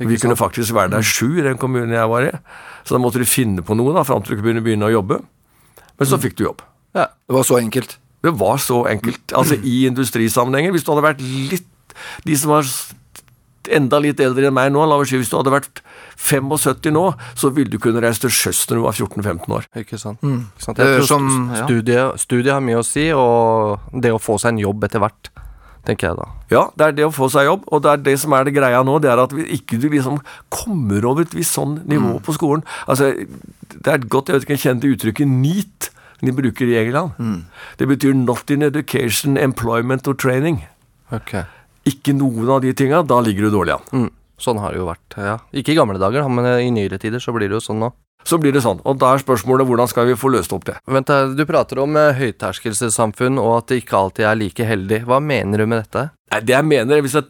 Vi 0.00 0.16
kunne 0.16 0.38
faktisk 0.38 0.72
være 0.72 0.94
der 0.94 1.04
sju 1.04 1.26
i 1.38 1.44
den 1.44 1.58
kommunen 1.60 1.92
jeg 1.92 2.08
var 2.08 2.24
i. 2.24 2.30
Så 2.86 2.96
da 2.96 3.00
måtte 3.02 3.20
du 3.20 3.28
finne 3.28 3.64
på 3.66 3.76
noe 3.76 3.92
da, 3.96 4.04
fram 4.06 4.22
til 4.24 4.38
du 4.38 4.44
kunne 4.46 4.62
begynne 4.64 4.88
å 4.88 4.94
jobbe. 4.94 5.20
Men 6.00 6.08
så 6.08 6.18
fikk 6.22 6.38
du 6.38 6.46
jobb. 6.46 6.62
Det 6.96 7.36
var 7.36 7.44
så 7.46 7.58
enkelt. 7.60 7.98
Det 8.24 8.32
var 8.40 8.62
så 8.62 8.78
enkelt. 8.88 9.34
Altså 9.36 9.58
I 9.60 9.84
industrisammenhenger. 9.90 10.72
Hvis 10.72 10.86
du 10.86 10.94
hadde 10.94 11.04
vært 11.04 11.20
litt 11.24 11.68
De 12.24 12.36
som 12.38 12.52
var 12.54 12.64
enda 13.76 13.98
litt 14.02 14.20
eldre 14.20 14.46
enn 14.50 14.54
meg 14.54 14.72
nå, 14.72 14.82
la 14.88 14.96
oss 15.00 15.08
si 15.12 15.16
hvis 15.20 15.30
du 15.30 15.36
hadde 15.38 15.52
vært 15.54 15.80
75 16.20 16.92
nå, 16.94 17.04
så 17.38 17.50
ville 17.54 17.70
du 17.72 17.78
kunne 17.82 18.02
reise 18.04 18.20
til 18.24 18.30
sjøs 18.34 18.64
når 18.70 18.76
du 18.80 18.82
var 18.86 18.92
14-15 18.98 19.54
år. 19.56 19.68
Ikke 19.82 19.98
sant? 20.00 20.20
Mm. 20.22 20.40
Ikke 20.54 20.64
sant? 20.66 20.76
Det 20.76 20.86
er 20.86 20.90
Jeg 20.92 20.98
tror 21.02 21.06
som- 21.06 21.28
st- 21.30 21.56
ja. 21.58 21.64
studie, 21.66 22.18
studie 22.18 22.52
har 22.52 22.60
mye 22.60 22.80
å 22.80 22.84
si, 22.84 23.10
og 23.12 23.80
det 24.00 24.12
å 24.12 24.20
få 24.20 24.38
seg 24.40 24.52
en 24.54 24.58
jobb 24.64 24.84
etter 24.84 25.00
hvert, 25.00 25.30
tenker 25.86 26.08
jeg 26.10 26.16
da. 26.18 26.26
Ja, 26.50 26.64
det 26.76 26.86
er 26.86 26.92
det 26.92 27.04
å 27.08 27.12
få 27.14 27.30
seg 27.32 27.46
jobb, 27.46 27.64
og 27.72 27.82
det 27.82 27.90
er 27.90 27.96
det 28.10 28.18
som 28.20 28.32
er 28.36 28.44
det 28.44 28.54
greia 28.54 28.82
nå. 28.84 28.98
Det 29.00 29.10
er 29.10 29.18
at 29.22 29.32
vi 29.32 29.44
ikke 29.56 29.80
du 29.80 29.88
liksom 29.88 30.20
kommer 30.50 31.04
over 31.08 31.22
et 31.22 31.32
visst 31.34 31.56
sånn 31.56 31.78
nivå 31.86 32.20
på 32.22 32.34
skolen. 32.36 32.62
Altså, 32.86 33.14
Det 33.70 33.86
er 33.86 33.94
et 33.94 34.08
godt, 34.10 34.26
jeg 34.26 34.34
vet 34.34 34.42
ikke, 34.44 34.58
jeg 34.58 34.80
kjente 34.80 34.90
uttrykket 34.92 35.28
NEAT, 35.28 35.90
de 36.20 36.32
bruker 36.32 36.66
i 36.68 36.76
England. 36.84 37.12
Det 37.78 37.86
betyr 37.88 38.12
Not 38.14 38.50
in 38.50 38.62
Education, 38.62 39.38
Employment 39.38 40.06
or 40.08 40.12
Training. 40.14 40.64
Ok. 41.12 41.32
Ikke 41.88 42.12
noen 42.16 42.50
av 42.52 42.60
de 42.64 42.74
tinga, 42.76 43.00
da 43.06 43.20
ligger 43.24 43.48
du 43.48 43.56
dårlig 43.56 43.78
an. 43.78 43.88
Mm. 43.92 44.10
Sånn 44.40 44.60
har 44.60 44.72
det 44.72 44.80
jo 44.80 44.88
vært, 44.88 45.16
ja. 45.20 45.38
Ikke 45.56 45.74
i 45.74 45.78
gamle 45.78 46.00
dager, 46.00 46.28
men 46.32 46.46
i 46.60 46.70
nyere 46.72 47.00
tider 47.00 47.20
så 47.20 47.32
blir 47.36 47.48
det 47.48 47.58
jo 47.58 47.64
sånn 47.64 47.80
nå. 47.82 47.90
Så 48.28 48.36
blir 48.40 48.52
det 48.52 48.60
sånn, 48.60 48.82
og 48.84 48.98
da 49.00 49.14
er 49.14 49.22
spørsmålet 49.22 49.68
hvordan 49.68 49.88
skal 49.88 50.08
vi 50.10 50.16
få 50.18 50.28
løst 50.32 50.52
opp 50.52 50.66
det? 50.68 50.76
Vent, 50.92 51.08
da, 51.08 51.24
du 51.32 51.40
prater 51.48 51.80
om 51.80 51.96
eh, 51.96 52.20
og 53.40 53.52
at 53.56 53.70
det 53.70 53.80
ikke 53.80 53.96
alltid 53.96 54.26
er 54.28 54.36
like 54.36 54.66
heldig. 54.68 55.02
Hva 55.08 55.20
mener 55.24 55.62
du 55.62 55.66
med 55.66 55.86
dette? 55.86 56.10
Nei, 56.32 56.40
det 56.44 56.56
jeg 56.56 56.68
mener, 56.68 57.00
hvis 57.00 57.16
jeg 57.16 57.28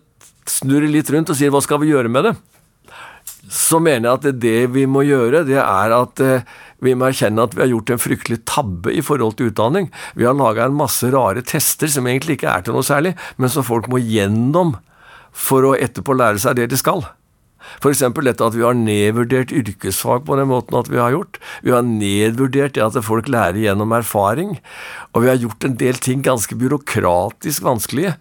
snurrer 0.51 0.91
litt 0.91 1.11
rundt 1.15 1.31
og 1.31 1.39
sier 1.39 1.55
hva 1.55 1.63
skal 1.63 1.79
vi 1.83 1.93
gjøre 1.93 2.11
med 2.11 2.27
det, 2.27 2.35
så 3.51 3.79
mener 3.83 4.09
jeg 4.09 4.19
at 4.19 4.27
det, 4.27 4.35
det 4.43 4.73
vi 4.75 4.87
må 4.91 5.05
gjøre, 5.07 5.45
det 5.47 5.61
er 5.63 5.95
at 5.95 6.25
eh, 6.27 6.59
vi 6.85 6.95
må 6.97 7.11
erkjenne 7.11 7.45
at 7.45 7.57
vi 7.57 7.65
har 7.65 7.73
gjort 7.73 7.95
en 7.95 8.03
fryktelig 8.03 8.41
tabbe 8.49 8.93
i 8.95 9.05
forhold 9.05 9.37
til 9.39 9.53
utdanning. 9.53 9.91
Vi 10.17 10.27
har 10.29 10.37
laga 10.37 10.67
en 10.67 10.79
masse 10.79 11.09
rare 11.13 11.45
tester 11.47 11.91
som 11.93 12.09
egentlig 12.09 12.39
ikke 12.39 12.53
er 12.53 12.67
til 12.67 12.77
noe 12.77 12.87
særlig, 12.87 13.15
men 13.37 13.53
som 13.53 13.67
folk 13.67 13.91
må 13.93 14.01
gjennom 14.03 14.77
for 15.31 15.67
å 15.69 15.77
etterpå 15.79 16.17
lære 16.17 16.41
seg 16.43 16.59
det 16.59 16.71
de 16.73 16.81
skal. 16.81 17.05
F.eks. 17.81 18.03
dette 18.25 18.47
at 18.47 18.57
vi 18.57 18.65
har 18.65 18.77
nedvurdert 18.77 19.53
yrkesfag 19.55 20.25
på 20.27 20.37
den 20.39 20.49
måten 20.51 20.79
at 20.79 20.89
vi 20.91 21.01
har 21.01 21.13
gjort. 21.15 21.39
Vi 21.65 21.75
har 21.75 21.85
nedvurdert 21.87 22.75
det 22.77 22.85
at 22.85 22.99
folk 23.05 23.29
lærer 23.31 23.61
gjennom 23.61 23.93
erfaring. 23.95 24.57
Og 25.13 25.25
vi 25.25 25.31
har 25.31 25.41
gjort 25.41 25.69
en 25.69 25.77
del 25.81 26.01
ting 26.01 26.25
ganske 26.27 26.57
byråkratisk 26.57 27.67
vanskelige. 27.67 28.17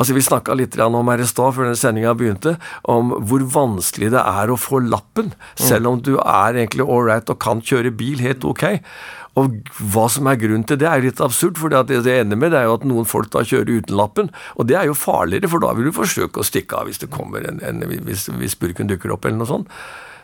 Altså 0.00 0.16
Vi 0.16 0.24
snakka 0.24 0.54
litt 0.56 0.78
om 0.80 1.08
her 1.12 1.20
i 1.20 1.26
stad, 1.28 1.54
før 1.54 1.74
sendinga 1.78 2.14
begynte, 2.18 2.56
om 2.88 3.12
hvor 3.28 3.44
vanskelig 3.54 4.12
det 4.14 4.22
er 4.22 4.50
å 4.50 4.58
få 4.58 4.80
lappen, 4.82 5.32
selv 5.60 5.90
om 5.90 6.00
du 6.00 6.14
er 6.16 6.56
egentlig 6.56 6.86
ålreit 6.88 7.30
og 7.30 7.40
kan 7.42 7.60
kjøre 7.60 7.92
bil 7.94 8.22
helt 8.24 8.46
ok. 8.48 8.64
Og 9.40 9.68
hva 9.92 10.06
som 10.12 10.28
er 10.28 10.40
grunnen 10.40 10.64
til 10.68 10.80
det, 10.80 10.88
er 10.88 11.04
litt 11.04 11.20
absurd, 11.24 11.60
for 11.60 11.72
det 11.72 12.00
det 12.04 12.18
ender 12.18 12.40
med, 12.40 12.52
det 12.52 12.62
er 12.62 12.68
jo 12.68 12.76
at 12.80 12.86
noen 12.88 13.08
folk 13.08 13.30
da 13.32 13.44
kjører 13.46 13.80
uten 13.80 13.96
lappen, 13.96 14.32
og 14.56 14.68
det 14.68 14.76
er 14.80 14.88
jo 14.88 14.96
farligere, 14.98 15.48
for 15.52 15.64
da 15.64 15.72
vil 15.76 15.88
du 15.88 15.96
forsøke 15.96 16.40
å 16.40 16.46
stikke 16.46 16.80
av 16.80 16.88
hvis 16.88 17.00
det 17.04 17.12
kommer 17.12 17.44
en, 17.48 17.60
en 17.64 17.84
hvis, 18.08 18.26
hvis 18.32 18.58
burken 18.60 18.90
dukker 18.90 19.14
opp, 19.14 19.28
eller 19.28 19.44
noe 19.44 19.52
sånt. 19.52 19.76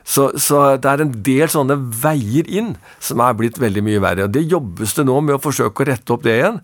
Så, 0.08 0.30
så 0.40 0.78
det 0.80 0.88
er 0.88 1.02
en 1.04 1.10
del 1.24 1.50
sånne 1.52 1.76
veier 2.00 2.46
inn 2.48 2.72
som 3.04 3.20
er 3.20 3.34
blitt 3.36 3.58
veldig 3.60 3.82
mye 3.84 4.00
verre. 4.00 4.24
og 4.24 4.32
Det 4.32 4.46
jobbes 4.48 4.94
det 4.96 5.04
nå 5.04 5.18
med 5.20 5.36
å 5.36 5.42
forsøke 5.42 5.84
å 5.84 5.88
rette 5.90 6.14
opp 6.14 6.24
det 6.24 6.38
igjen, 6.38 6.62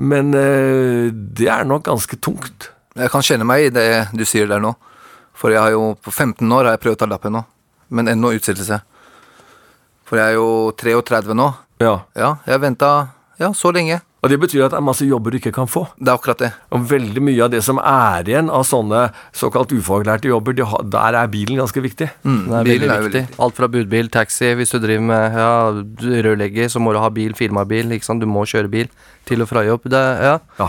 men 0.00 0.34
eh, 0.34 1.10
det 1.12 1.48
er 1.52 1.66
nok 1.68 1.84
ganske 1.90 2.16
tungt. 2.24 2.70
Jeg 2.96 3.12
kan 3.12 3.24
kjenne 3.24 3.46
meg 3.46 3.68
i 3.68 3.72
det 3.74 3.88
du 4.16 4.24
sier 4.28 4.48
der 4.50 4.62
nå. 4.62 4.72
For 5.36 5.52
jeg 5.52 5.60
har 5.62 5.72
jo 5.72 5.94
på 6.00 6.12
15 6.12 6.44
år 6.52 6.66
har 6.66 6.76
jeg 6.76 6.82
prøvd 6.84 6.98
å 6.98 7.00
ta 7.02 7.08
lappen 7.08 7.36
nå, 7.36 7.42
men 7.96 8.10
ennå 8.12 8.32
utsettelse. 8.36 8.80
For 10.08 10.20
jeg 10.20 10.34
er 10.34 10.38
jo 10.40 10.72
33 10.76 11.36
nå. 11.36 11.48
Ja. 11.80 11.94
Ja, 12.18 12.34
jeg 12.48 12.60
venta 12.60 12.90
ja, 13.40 13.52
så 13.56 13.72
lenge. 13.72 14.00
Og 14.20 14.28
det 14.28 14.36
betyr 14.42 14.66
at 14.66 14.74
det 14.74 14.78
er 14.80 14.84
masse 14.84 15.06
jobber 15.08 15.32
du 15.32 15.38
ikke 15.38 15.52
kan 15.56 15.68
få. 15.70 15.86
Det 15.96 16.10
er 16.10 16.18
akkurat 16.18 16.42
det. 16.42 16.50
Og 16.76 16.84
veldig 16.90 17.22
mye 17.24 17.46
av 17.46 17.52
det 17.54 17.62
som 17.64 17.80
er 17.80 18.28
igjen 18.28 18.50
av 18.52 18.66
sånne 18.68 19.06
såkalt 19.36 19.72
ufaglærte 19.72 20.28
jobber, 20.28 20.56
de 20.58 20.66
har, 20.68 20.84
der 20.92 21.16
er 21.22 21.30
bilen 21.32 21.60
ganske 21.62 21.80
viktig. 21.84 22.10
Mm, 22.28 22.42
er 22.52 22.68
bilen 22.68 22.92
er 22.92 23.06
viktig. 23.06 23.24
Alt 23.40 23.56
fra 23.56 23.70
budbil, 23.72 24.12
taxi, 24.12 24.52
hvis 24.58 24.76
du 24.76 24.78
driver 24.82 25.06
med 25.08 25.40
ja, 25.40 25.50
rørlegger, 26.28 26.68
så 26.68 26.82
må 26.84 26.92
du 26.92 27.00
ha 27.00 27.08
bil, 27.16 27.32
firmabil, 27.38 27.96
ikke 27.96 28.10
sant. 28.10 28.20
Du 28.20 28.28
må 28.28 28.44
kjøre 28.48 28.70
bil 28.72 28.92
til 29.28 29.40
og 29.40 29.48
fra 29.48 29.64
jobb. 29.64 29.88
Det, 29.88 30.04
ja. 30.28 30.68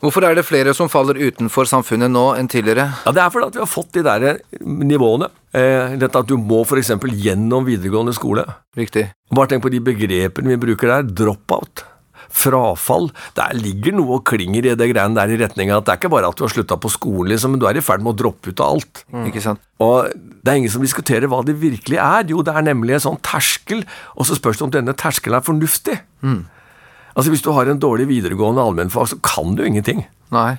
Hvorfor 0.00 0.24
er 0.24 0.36
det 0.36 0.46
flere 0.48 0.72
som 0.76 0.88
faller 0.88 1.18
utenfor 1.20 1.68
samfunnet 1.68 2.08
nå 2.12 2.30
enn 2.38 2.48
tidligere? 2.48 2.86
Ja, 3.04 3.12
Det 3.12 3.20
er 3.20 3.32
fordi 3.32 3.50
at 3.50 3.56
vi 3.58 3.64
har 3.64 3.68
fått 3.68 3.92
de 3.96 4.04
der 4.04 4.40
nivåene. 4.60 5.28
Eh, 5.52 5.96
dette 6.00 6.20
at 6.20 6.28
du 6.28 6.38
må 6.40 6.62
f.eks. 6.64 6.94
gjennom 7.20 7.66
videregående 7.68 8.14
skole. 8.16 8.46
Riktig. 8.76 9.10
Bare 9.32 9.52
tenk 9.52 9.64
på 9.64 9.72
de 9.72 9.80
begrepene 9.84 10.54
vi 10.54 10.60
bruker 10.68 10.88
der. 10.94 11.08
Drop-out. 11.20 11.84
Frafall. 12.30 13.08
Der 13.36 13.52
ligger 13.58 13.96
noe 13.96 14.18
og 14.20 14.24
klinger 14.30 14.64
i 14.70 14.74
det 14.78 14.90
greiene 14.92 15.18
der 15.18 15.32
i 15.34 15.38
retning 15.40 15.72
av 15.72 15.82
at 15.82 15.88
det 15.88 15.92
er 15.94 16.00
ikke 16.00 16.12
bare 16.14 16.30
at 16.30 16.38
du 16.38 16.44
har 16.46 16.52
slutta 16.54 16.78
på 16.80 16.90
skolen, 16.92 17.32
liksom, 17.32 17.54
men 17.54 17.60
du 17.62 17.66
er 17.68 17.76
i 17.80 17.84
ferd 17.84 18.04
med 18.04 18.14
å 18.14 18.18
droppe 18.22 18.52
ut 18.52 18.62
av 18.62 18.76
alt. 18.76 19.02
Ikke 19.26 19.42
sant? 19.44 19.60
Og 19.82 20.08
det 20.14 20.52
er 20.52 20.60
ingen 20.60 20.72
som 20.72 20.84
diskuterer 20.84 21.28
hva 21.30 21.42
det 21.44 21.56
virkelig 21.60 21.98
er. 21.98 22.24
Jo, 22.30 22.42
det 22.46 22.54
er 22.54 22.66
nemlig 22.70 22.96
en 22.96 23.04
sånn 23.08 23.20
terskel, 23.26 23.82
og 24.16 24.28
så 24.28 24.38
spørs 24.38 24.60
det 24.60 24.66
om 24.68 24.74
denne 24.78 24.94
terskelen 24.96 25.40
er 25.40 25.44
fornuftig. 25.46 25.98
Altså, 26.22 27.30
Hvis 27.34 27.42
du 27.42 27.50
har 27.52 27.66
en 27.68 27.80
dårlig 27.82 28.06
videregående 28.08 28.62
allmennfag, 28.62 29.08
så 29.10 29.18
kan 29.20 29.56
du 29.58 29.64
ingenting. 29.66 30.06
Nei. 30.30 30.58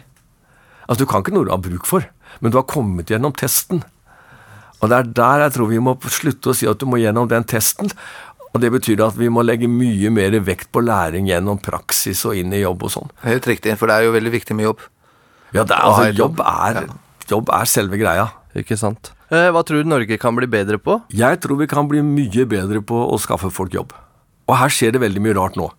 Altså, 0.90 1.06
Du 1.06 1.10
kan 1.10 1.24
ikke 1.24 1.34
noe 1.34 1.48
du 1.48 1.54
har 1.56 1.64
bruk 1.64 1.86
for, 1.88 2.04
men 2.42 2.52
du 2.52 2.58
har 2.60 2.68
kommet 2.68 3.08
gjennom 3.10 3.34
testen. 3.34 3.84
Og 4.82 4.90
Det 4.90 4.98
er 4.98 5.04
der 5.14 5.40
jeg 5.46 5.54
tror 5.54 5.70
vi 5.70 5.80
må 5.80 5.94
slutte 6.10 6.52
å 6.52 6.56
si 6.58 6.68
at 6.68 6.80
du 6.82 6.86
må 6.90 6.98
gjennom 7.00 7.30
den 7.30 7.44
testen. 7.46 7.92
Og 8.52 8.60
Det 8.60 8.72
betyr 8.74 9.00
at 9.06 9.16
vi 9.16 9.30
må 9.32 9.46
legge 9.48 9.70
mye 9.72 10.10
mer 10.12 10.36
vekt 10.44 10.72
på 10.76 10.84
læring 10.84 11.30
gjennom 11.30 11.62
praksis 11.64 12.26
og 12.28 12.36
inn 12.36 12.52
i 12.52 12.64
jobb 12.66 12.84
og 12.84 12.92
sånn. 12.92 13.14
Helt 13.24 13.48
riktig, 13.48 13.78
for 13.80 13.88
det 13.88 13.96
er 13.96 14.10
jo 14.10 14.16
veldig 14.18 14.34
viktig 14.34 14.58
med 14.58 14.68
jobb. 14.68 14.84
Ja, 15.56 15.64
det 15.64 15.76
er, 15.76 15.88
altså, 15.88 16.12
jobb 16.16 16.44
er, 16.44 16.82
jobb 17.32 17.52
er 17.56 17.72
selve 17.72 18.00
greia. 18.00 18.28
Ikke 18.60 18.76
sant. 18.80 19.14
Eh, 19.32 19.48
hva 19.56 19.64
tror 19.64 19.80
du 19.80 19.88
Norge 19.88 20.18
kan 20.20 20.36
bli 20.36 20.48
bedre 20.52 20.76
på? 20.84 20.98
Jeg 21.16 21.40
tror 21.44 21.62
vi 21.62 21.70
kan 21.72 21.88
bli 21.88 22.04
mye 22.04 22.44
bedre 22.52 22.84
på 22.84 22.98
å 23.08 23.20
skaffe 23.24 23.52
folk 23.56 23.76
jobb. 23.76 23.96
Og 24.52 24.58
her 24.60 24.74
skjer 24.74 24.98
det 24.98 25.04
veldig 25.04 25.24
mye 25.24 25.38
rart 25.38 25.56
nå. 25.60 25.70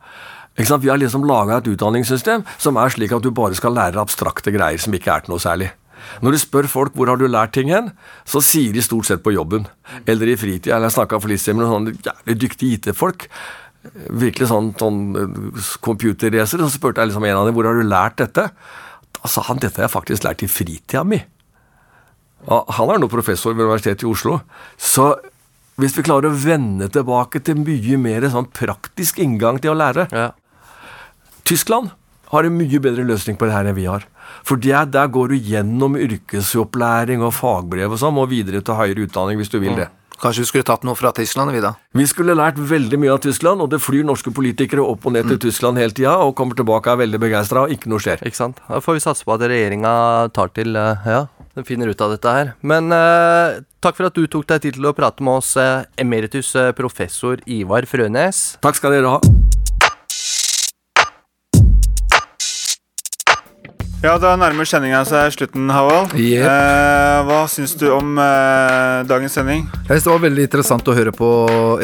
Ikke 0.57 0.71
sant? 0.71 0.85
Vi 0.85 0.89
har 0.93 1.01
liksom 1.01 1.25
laga 1.29 1.61
et 1.61 1.69
utdanningssystem 1.69 2.45
som 2.61 2.81
er 2.81 2.93
slik 2.93 3.13
at 3.13 3.25
du 3.25 3.31
bare 3.37 3.57
skal 3.57 3.77
lære 3.77 4.01
abstrakte 4.01 4.53
greier 4.53 4.81
som 4.81 4.97
ikke 4.97 5.13
er 5.13 5.25
til 5.25 5.35
noe 5.35 5.45
særlig. 5.45 5.69
Når 6.23 6.35
du 6.35 6.41
spør 6.43 6.69
folk 6.71 6.95
hvor 6.99 7.11
har 7.11 7.21
du 7.21 7.27
lært 7.31 7.55
ting 7.57 7.73
hen, 7.73 7.91
så 8.29 8.43
sier 8.45 8.75
de 8.75 8.85
stort 8.85 9.09
sett 9.09 9.25
på 9.25 9.35
jobben. 9.35 9.67
Eller 10.07 10.33
i 10.33 10.39
fritida. 10.39 10.77
Eller 10.77 10.91
jeg 10.91 10.99
snakka 10.99 11.21
for 11.23 11.33
litt 11.33 11.43
siden 11.43 11.61
med 11.61 11.67
noen 11.67 11.91
sånne 11.93 12.07
jævlig 12.07 12.39
dyktige 12.47 12.79
IT-folk. 12.79 13.29
Virkelig 14.23 14.49
sånn, 14.53 14.73
sånn 14.79 15.03
eh, 15.19 15.69
computerracer. 15.83 16.63
Så 16.63 16.77
spurte 16.77 17.03
jeg 17.03 17.13
liksom 17.13 17.27
en 17.29 17.41
av 17.41 17.49
dem 17.49 17.57
hvor 17.59 17.69
har 17.69 17.79
du 17.79 17.87
lært 17.87 18.21
dette. 18.23 18.49
Da 19.19 19.31
sa 19.31 19.45
han 19.49 19.63
dette 19.63 19.81
har 19.81 19.89
jeg 19.89 19.97
faktisk 19.97 20.27
lært 20.27 20.45
i 20.47 20.51
fritida 20.51 21.05
mi. 21.07 21.21
Han 22.49 22.91
er 22.91 22.99
nå 22.99 23.07
professor 23.11 23.55
ved 23.55 23.69
Universitetet 23.69 24.03
i 24.03 24.11
Oslo. 24.11 24.41
Så 24.75 25.13
hvis 25.81 25.95
vi 25.97 26.05
klarer 26.05 26.29
å 26.31 26.37
vende 26.37 26.89
tilbake 26.93 27.41
til 27.47 27.61
mye 27.63 27.99
mer 28.01 28.27
sånn 28.31 28.51
praktisk 28.55 29.21
inngang 29.23 29.61
til 29.63 29.73
å 29.73 29.79
lære 29.79 30.09
Ja. 30.13 30.31
Tyskland 31.49 31.91
har 32.33 32.49
en 32.49 32.57
mye 32.57 32.81
bedre 32.83 33.05
løsning 33.07 33.39
på 33.39 33.49
det 33.49 33.57
her 33.57 33.69
enn 33.69 33.77
vi 33.77 33.89
har. 33.89 34.07
For 34.49 34.61
der, 34.61 34.87
der 34.89 35.11
går 35.13 35.33
du 35.33 35.51
gjennom 35.53 35.99
yrkesopplæring 36.01 37.25
og 37.25 37.35
fagbrev 37.37 37.93
og 37.93 38.01
sånn, 38.01 38.21
og 38.21 38.31
videre 38.33 38.63
til 38.65 38.79
høyere 38.79 39.05
utdanning 39.07 39.41
hvis 39.41 39.53
du 39.53 39.61
vil 39.63 39.77
det. 39.77 39.91
Kanskje 40.23 40.45
vi 40.45 40.49
skulle 40.53 40.67
tatt 40.69 40.85
noe 40.87 40.95
fra 40.95 41.11
Tyskland, 41.11 41.51
vi 41.51 41.61
da? 41.65 41.73
Vi 41.99 42.05
skulle 42.07 42.37
lært 42.39 42.61
veldig 42.61 42.99
mye 43.03 43.11
av 43.17 43.25
Tyskland, 43.25 43.65
og 43.65 43.73
det 43.73 43.81
flyr 43.83 44.07
norske 44.07 44.31
politikere 44.35 44.85
opp 44.87 45.09
og 45.09 45.17
ned 45.17 45.27
til 45.33 45.41
Tyskland 45.49 45.81
hele 45.83 45.95
tida 45.97 46.15
og 46.23 46.37
kommer 46.39 46.55
tilbake 46.59 46.87
og 46.87 46.95
er 46.95 47.01
veldig 47.03 47.21
begeistra, 47.25 47.65
og 47.67 47.75
ikke 47.75 47.91
noe 47.91 48.03
skjer. 48.03 48.23
Ikke 48.23 48.39
sant? 48.39 48.63
Da 48.69 48.79
får 48.85 49.01
vi 49.01 49.03
satse 49.03 49.27
på 49.27 49.35
at 49.35 49.43
regjeringa 49.51 49.95
tar 50.37 50.55
til 50.55 50.79
eh, 50.79 51.09
Ja, 51.11 51.25
den 51.59 51.67
finner 51.67 51.91
ut 51.91 52.07
av 52.07 52.15
dette 52.15 52.37
her. 52.39 52.55
Men 52.63 52.95
eh, 52.95 53.59
takk 53.83 53.99
for 53.99 54.13
at 54.13 54.15
du 54.15 54.31
tok 54.31 54.47
deg 54.55 54.63
tid 54.63 54.79
til 54.79 54.87
å 54.87 54.95
prate 54.95 55.27
med 55.27 55.43
oss, 55.43 55.57
eh, 55.59 55.91
emeritus 55.99 56.55
eh, 56.55 56.71
professor 56.79 57.43
Ivar 57.51 57.91
Frønes. 57.91 58.45
Takk 58.63 58.79
skal 58.79 58.95
dere 58.95 59.17
ha. 59.17 59.21
Ja, 64.03 64.17
da 64.19 64.33
nærmer 64.35 64.67
sendinga 64.67 65.05
seg 65.07 65.31
slutten, 65.37 65.69
Havald. 65.71 66.17
Yep. 66.19 66.43
Eh, 66.43 67.19
hva 67.29 67.43
syns 67.51 67.77
du 67.79 67.85
om 67.95 68.17
eh, 68.19 69.03
dagens 69.07 69.37
sending? 69.39 69.69
Jeg 69.85 69.93
synes 69.93 70.09
det 70.09 70.11
var 70.11 70.25
veldig 70.25 70.47
interessant 70.49 70.89
å 70.91 70.97
høre 70.97 71.13
på 71.15 71.29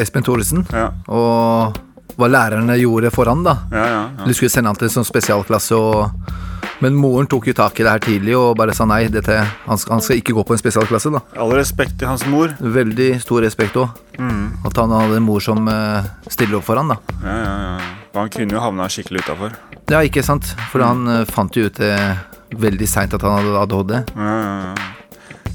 Espen 0.03 0.25
Thoresen, 0.27 0.65
Ja, 0.75 0.89
og 1.07 1.79
hva 2.19 2.27
lærerne 2.27 2.75
gjorde 2.75 3.13
foran, 3.15 3.45
da. 3.47 3.55
ja, 3.71 3.85
ja. 3.93 4.01
De 4.25 4.35
skulle 4.35 4.51
sende 4.51 4.67
han 4.67 4.75
til 4.75 4.89
en 4.89 4.97
sånn 4.97 5.07
spesialklasse, 5.07 5.79
og... 5.79 6.35
men 6.83 6.97
moren 6.99 7.27
tok 7.31 7.47
jo 7.47 7.55
tak 7.55 7.79
i 7.79 7.85
det 7.87 7.93
her 7.95 8.03
tidlig 8.03 8.35
og 8.35 8.51
bare 8.59 8.75
sa 8.75 8.83
nei, 8.87 9.05
dette, 9.11 9.39
han, 9.39 9.79
skal, 9.79 9.95
han 9.95 10.03
skal 10.03 10.19
ikke 10.19 10.35
gå 10.35 10.43
på 10.43 10.57
en 10.57 10.59
spesialklasse. 10.59 11.13
da. 11.15 11.23
All 11.39 11.55
respekt 11.55 11.95
til 12.03 12.11
hans 12.11 12.27
mor. 12.27 12.51
Veldig 12.59 13.13
stor 13.23 13.47
respekt 13.47 13.79
òg. 13.79 13.95
At 14.19 14.75
han 14.75 14.91
hadde 14.91 15.21
en 15.21 15.23
mor 15.23 15.39
som 15.43 15.63
uh, 15.71 16.03
stiller 16.27 16.59
opp 16.59 16.67
for 16.67 16.79
han 16.83 16.91
da. 16.91 16.99
Ja, 17.23 17.39
ja, 17.39 17.55
ja. 17.63 17.89
Han 18.19 18.31
kunne 18.33 18.59
jo 18.59 18.63
havna 18.63 18.91
skikkelig 18.91 19.23
utafor. 19.23 19.55
Ja, 19.89 20.03
ikke 20.05 20.23
sant? 20.25 20.53
For 20.71 20.83
han 20.85 21.07
uh, 21.09 21.25
fant 21.29 21.55
jo 21.57 21.65
ut 21.69 21.79
det 21.81 21.95
veldig 22.59 22.87
seint 22.89 23.13
at 23.13 23.25
han 23.25 23.39
hadde 23.39 23.59
ADHD. 23.65 23.99
Ja. 24.15 24.95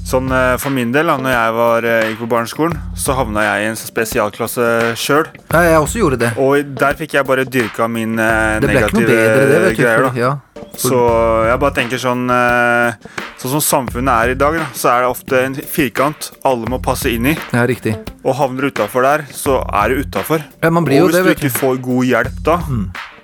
Sånn 0.05 0.29
eh, 0.29 0.53
For 0.61 0.69
min 0.73 0.91
del, 0.93 1.09
da 1.09 1.15
når 1.17 1.33
jeg 1.33 1.53
var, 1.55 1.85
eh, 1.89 2.03
gikk 2.11 2.19
på 2.21 2.27
barneskolen, 2.29 2.75
så 2.99 3.15
havna 3.17 3.41
jeg 3.41 3.63
i 3.63 3.69
en 3.71 3.79
spesialklasse 3.79 4.67
sjøl. 5.01 5.25
Ja, 5.49 5.63
jeg 5.65 5.79
også 5.81 6.01
gjorde 6.03 6.19
det. 6.21 6.29
Og 6.37 6.75
der 6.77 6.97
fikk 6.99 7.15
jeg 7.17 7.25
bare 7.25 7.45
dyrka 7.49 7.87
min 7.89 8.13
eh, 8.21 8.59
negative 8.61 9.07
bedre, 9.09 9.47
det, 9.49 9.61
du. 9.63 9.79
greier. 9.79 10.03
For, 10.03 10.11
da 10.11 10.21
ja. 10.21 10.35
Så 10.75 10.99
jeg 11.47 11.59
bare 11.63 11.75
tenker 11.77 12.01
sånn 12.01 12.25
eh, 12.35 13.13
Sånn 13.39 13.53
som 13.53 13.61
samfunnet 13.63 14.11
er 14.11 14.31
i 14.33 14.37
dag, 14.39 14.55
da, 14.59 14.67
så 14.77 14.91
er 14.93 15.03
det 15.03 15.09
ofte 15.09 15.41
en 15.45 15.57
firkant 15.69 16.29
alle 16.47 16.69
må 16.71 16.79
passe 16.83 17.11
inn 17.11 17.27
i. 17.33 17.35
ja, 17.53 17.65
riktig. 17.67 17.97
Og 18.23 18.37
havner 18.39 18.65
du 18.65 18.75
utafor 18.77 19.05
der, 19.05 19.25
så 19.35 19.59
er 19.65 19.91
du 19.91 20.05
utafor. 20.05 20.45
Ja, 20.61 20.71
Og 20.71 20.87
hvis 20.87 21.17
det, 21.17 21.25
du 21.25 21.33
ikke 21.35 21.53
får 21.59 21.83
god 21.85 22.09
hjelp 22.13 22.39
da 22.47 22.61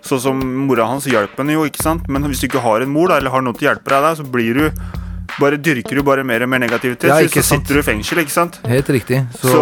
Sånn 0.02 0.20
som 0.20 0.40
mora 0.68 0.88
hans 0.90 1.06
hjalp 1.06 1.38
henne 1.38 1.54
jo, 1.54 1.66
ikke 1.70 1.84
sant? 1.84 2.08
Men 2.10 2.24
hvis 2.30 2.42
du 2.42 2.48
ikke 2.50 2.62
har 2.64 2.82
en 2.82 2.90
mor 2.90 3.08
da, 3.12 3.18
eller 3.22 3.30
har 3.32 3.42
noen 3.46 3.56
til 3.58 3.68
å 3.68 3.72
hjelpe 3.72 3.90
deg, 3.94 4.02
da, 4.02 4.16
så 4.18 4.24
blir 4.26 4.54
du 4.58 4.82
bare 5.40 5.56
dyrker 5.64 5.96
du 5.96 6.02
bare 6.04 6.26
mer 6.28 6.44
og 6.44 6.50
mer 6.52 6.60
negativitet. 6.60 7.08
Ja, 7.08 7.22
så 7.32 7.42
sitter 7.46 7.78
du 7.78 7.80
i 7.80 7.86
fengsel, 7.88 8.20
ikke 8.20 8.34
sant? 8.34 8.58
Helt 8.68 8.90
riktig. 8.92 9.22
Så, 9.40 9.54
Så, 9.54 9.62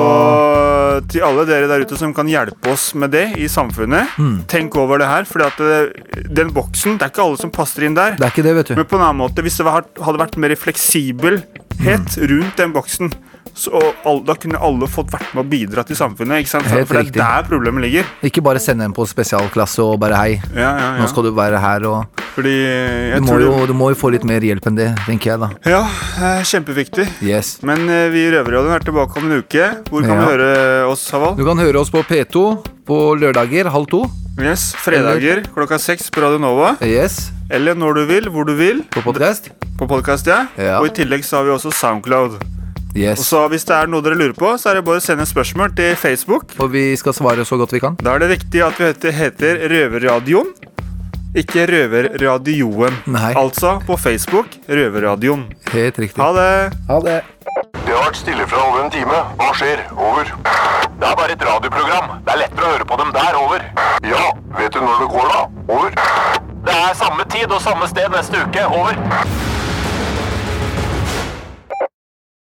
til 1.14 1.22
alle 1.28 1.44
dere 1.46 1.68
der 1.70 1.84
ute 1.86 1.96
som 2.00 2.14
kan 2.18 2.26
hjelpe 2.28 2.72
oss 2.74 2.88
med 2.98 3.12
det 3.14 3.38
i 3.38 3.46
samfunnet, 3.52 4.16
Mm. 4.18 4.46
tenk 4.50 4.76
over 4.76 4.98
det 4.98 5.08
her. 5.08 5.24
fordi 5.30 5.46
at 5.46 5.58
det, 5.58 6.34
den 6.34 6.50
boksen, 6.52 6.98
det 6.98 7.06
er 7.06 7.10
ikke 7.14 7.24
alle 7.28 7.38
som 7.38 7.52
passer 7.52 7.84
inn 7.86 7.94
der. 7.94 8.16
det 8.18 8.26
er 8.26 8.32
ikke 8.34 8.44
det, 8.44 8.56
vet 8.56 8.68
du. 8.68 8.76
Men 8.76 8.86
på 8.86 8.96
en 8.98 9.06
annen 9.06 9.22
måte, 9.22 9.44
hvis 9.46 9.58
det 9.58 9.66
hadde 9.68 10.18
vært 10.24 10.38
mer 10.38 10.56
fleksibelhet 10.56 12.18
rundt 12.32 12.56
den 12.58 12.74
boksen, 12.74 13.14
så 13.56 13.80
all, 14.06 14.22
da 14.26 14.34
kunne 14.36 14.60
alle 14.60 14.88
fått 14.88 15.12
vært 15.14 15.34
med 15.36 15.44
og 15.46 15.50
bidra 15.52 15.84
til 15.88 15.96
samfunnet. 15.96 16.40
ikke 16.44 16.50
sant? 16.50 16.66
Helt 16.68 16.88
For 16.88 16.96
det 17.00 17.06
riktig. 17.08 17.22
er 17.22 17.42
der 17.42 17.48
problemet 17.50 17.82
ligger. 17.86 18.06
Ikke 18.24 18.42
bare 18.44 18.60
sende 18.60 18.84
en 18.86 18.94
på 18.94 19.06
spesialklasse 19.08 19.80
og 19.84 20.00
bare 20.00 20.16
hei, 20.16 20.42
Ja, 20.56 20.62
ja, 20.62 20.78
ja. 20.78 20.98
nå 21.02 21.08
skal 21.10 21.24
du 21.24 21.32
være 21.32 21.60
her 21.60 21.86
og 21.90 22.06
Fordi 22.36 22.56
du 23.16 23.22
må, 23.22 23.28
tror 23.28 23.42
jo, 23.42 23.66
du 23.68 23.74
må 23.74 23.90
jo 23.92 23.96
få 24.00 24.12
litt 24.14 24.24
mer 24.24 24.40
hjelp 24.42 24.68
enn 24.68 24.76
det, 24.78 24.90
tenker 25.06 25.32
jeg 25.34 25.40
da. 25.40 25.50
Ja, 25.66 25.82
kjempeviktig. 26.44 27.08
Yes. 27.26 27.58
Men 27.68 27.90
eh, 27.90 28.08
vi 28.14 28.28
i 28.28 28.32
Røverradioen 28.32 28.76
er 28.78 28.86
tilbake 28.86 29.18
om 29.20 29.28
en 29.32 29.40
uke. 29.44 29.66
Hvor 29.90 30.02
kan 30.06 30.16
Ja. 30.16 30.20
vi 30.26 30.32
høre 30.32 30.86
oss, 30.88 31.10
Havald? 31.12 31.38
Du 31.38 31.46
kan 31.46 31.58
høre 31.58 31.80
oss 31.82 31.90
på 31.92 32.04
P2 32.04 32.46
på 32.88 33.00
lørdager 33.20 33.70
halv 33.70 33.88
to. 33.92 34.06
Yes, 34.40 34.70
Fredager 34.80 35.42
klokka 35.54 35.78
seks 35.78 36.10
på 36.10 36.22
Radio 36.24 36.40
Nova. 36.40 36.78
Yes. 36.82 37.32
Eller 37.52 37.76
når 37.76 37.94
du 37.96 38.06
vil, 38.06 38.30
hvor 38.30 38.46
du 38.48 38.54
vil. 38.56 38.84
På 38.94 39.02
podcast. 39.04 39.50
På 39.78 39.88
podkast, 39.88 40.28
ja. 40.28 40.46
Ja. 40.58 40.80
Og 40.80 40.88
i 40.88 40.96
tillegg 40.96 41.26
så 41.28 41.38
har 41.42 41.44
vi 41.50 41.52
også 41.58 41.74
Soundcloud. 41.76 42.40
Og 42.96 43.22
så 43.22 43.44
hvis 43.52 43.66
det 43.70 43.76
er 43.76 43.88
noe 43.92 44.02
dere 44.02 44.18
lurer 44.18 44.34
på, 44.38 44.50
så 44.58 44.72
er 44.72 44.80
det 44.80 44.86
bare 44.88 44.98
å 44.98 45.04
sende 45.04 45.26
spørsmål 45.30 45.76
til 45.78 45.94
Facebook. 46.00 46.56
Og 46.60 46.72
vi 46.74 46.96
skal 46.98 47.14
svare 47.14 47.46
så 47.46 47.58
godt 47.60 47.76
vi 47.76 47.80
kan. 47.84 47.96
Da 48.02 48.16
er 48.16 48.24
det 48.24 48.32
riktig 48.34 48.64
at 48.66 48.80
vi 48.82 48.90
heter, 48.90 49.12
heter 49.14 49.62
Røverradioen. 49.70 50.50
ikke 51.38 51.68
Røverradioen. 51.70 52.96
Nei. 53.14 53.34
Altså 53.38 53.76
på 53.86 53.98
Facebook 54.02 54.58
Røverradioen. 54.68 55.46
Helt 55.72 56.00
riktig. 56.02 56.18
Ha 56.24 56.32
det. 56.34 56.74
Ha 56.90 57.00
det. 57.06 57.20
Det 57.86 57.94
har 57.94 58.04
vært 58.08 58.18
stille 58.18 58.48
fra 58.50 58.64
over 58.66 58.84
en 58.88 58.92
time. 58.94 59.22
Hva 59.38 59.52
skjer? 59.58 59.86
Over. 59.94 60.34
Det 61.00 61.08
er 61.08 61.16
bare 61.22 61.32
et 61.38 61.46
radioprogram. 61.46 62.18
Det 62.26 62.34
er 62.34 62.42
lettere 62.44 62.66
å 62.66 62.74
høre 62.74 62.90
på 62.90 62.98
dem 63.04 63.14
der. 63.16 63.38
Over. 63.40 63.64
Ja, 64.10 64.26
vet 64.58 64.74
du 64.74 64.82
når 64.82 65.06
det 65.06 65.12
går, 65.14 65.30
da? 65.36 65.46
Over. 65.78 65.96
Det 66.66 66.76
er 66.76 66.98
samme 67.00 67.26
tid 67.32 67.54
og 67.54 67.62
samme 67.62 67.88
sted 67.90 68.10
neste 68.14 68.42
uke. 68.46 68.66
Over. 68.66 69.49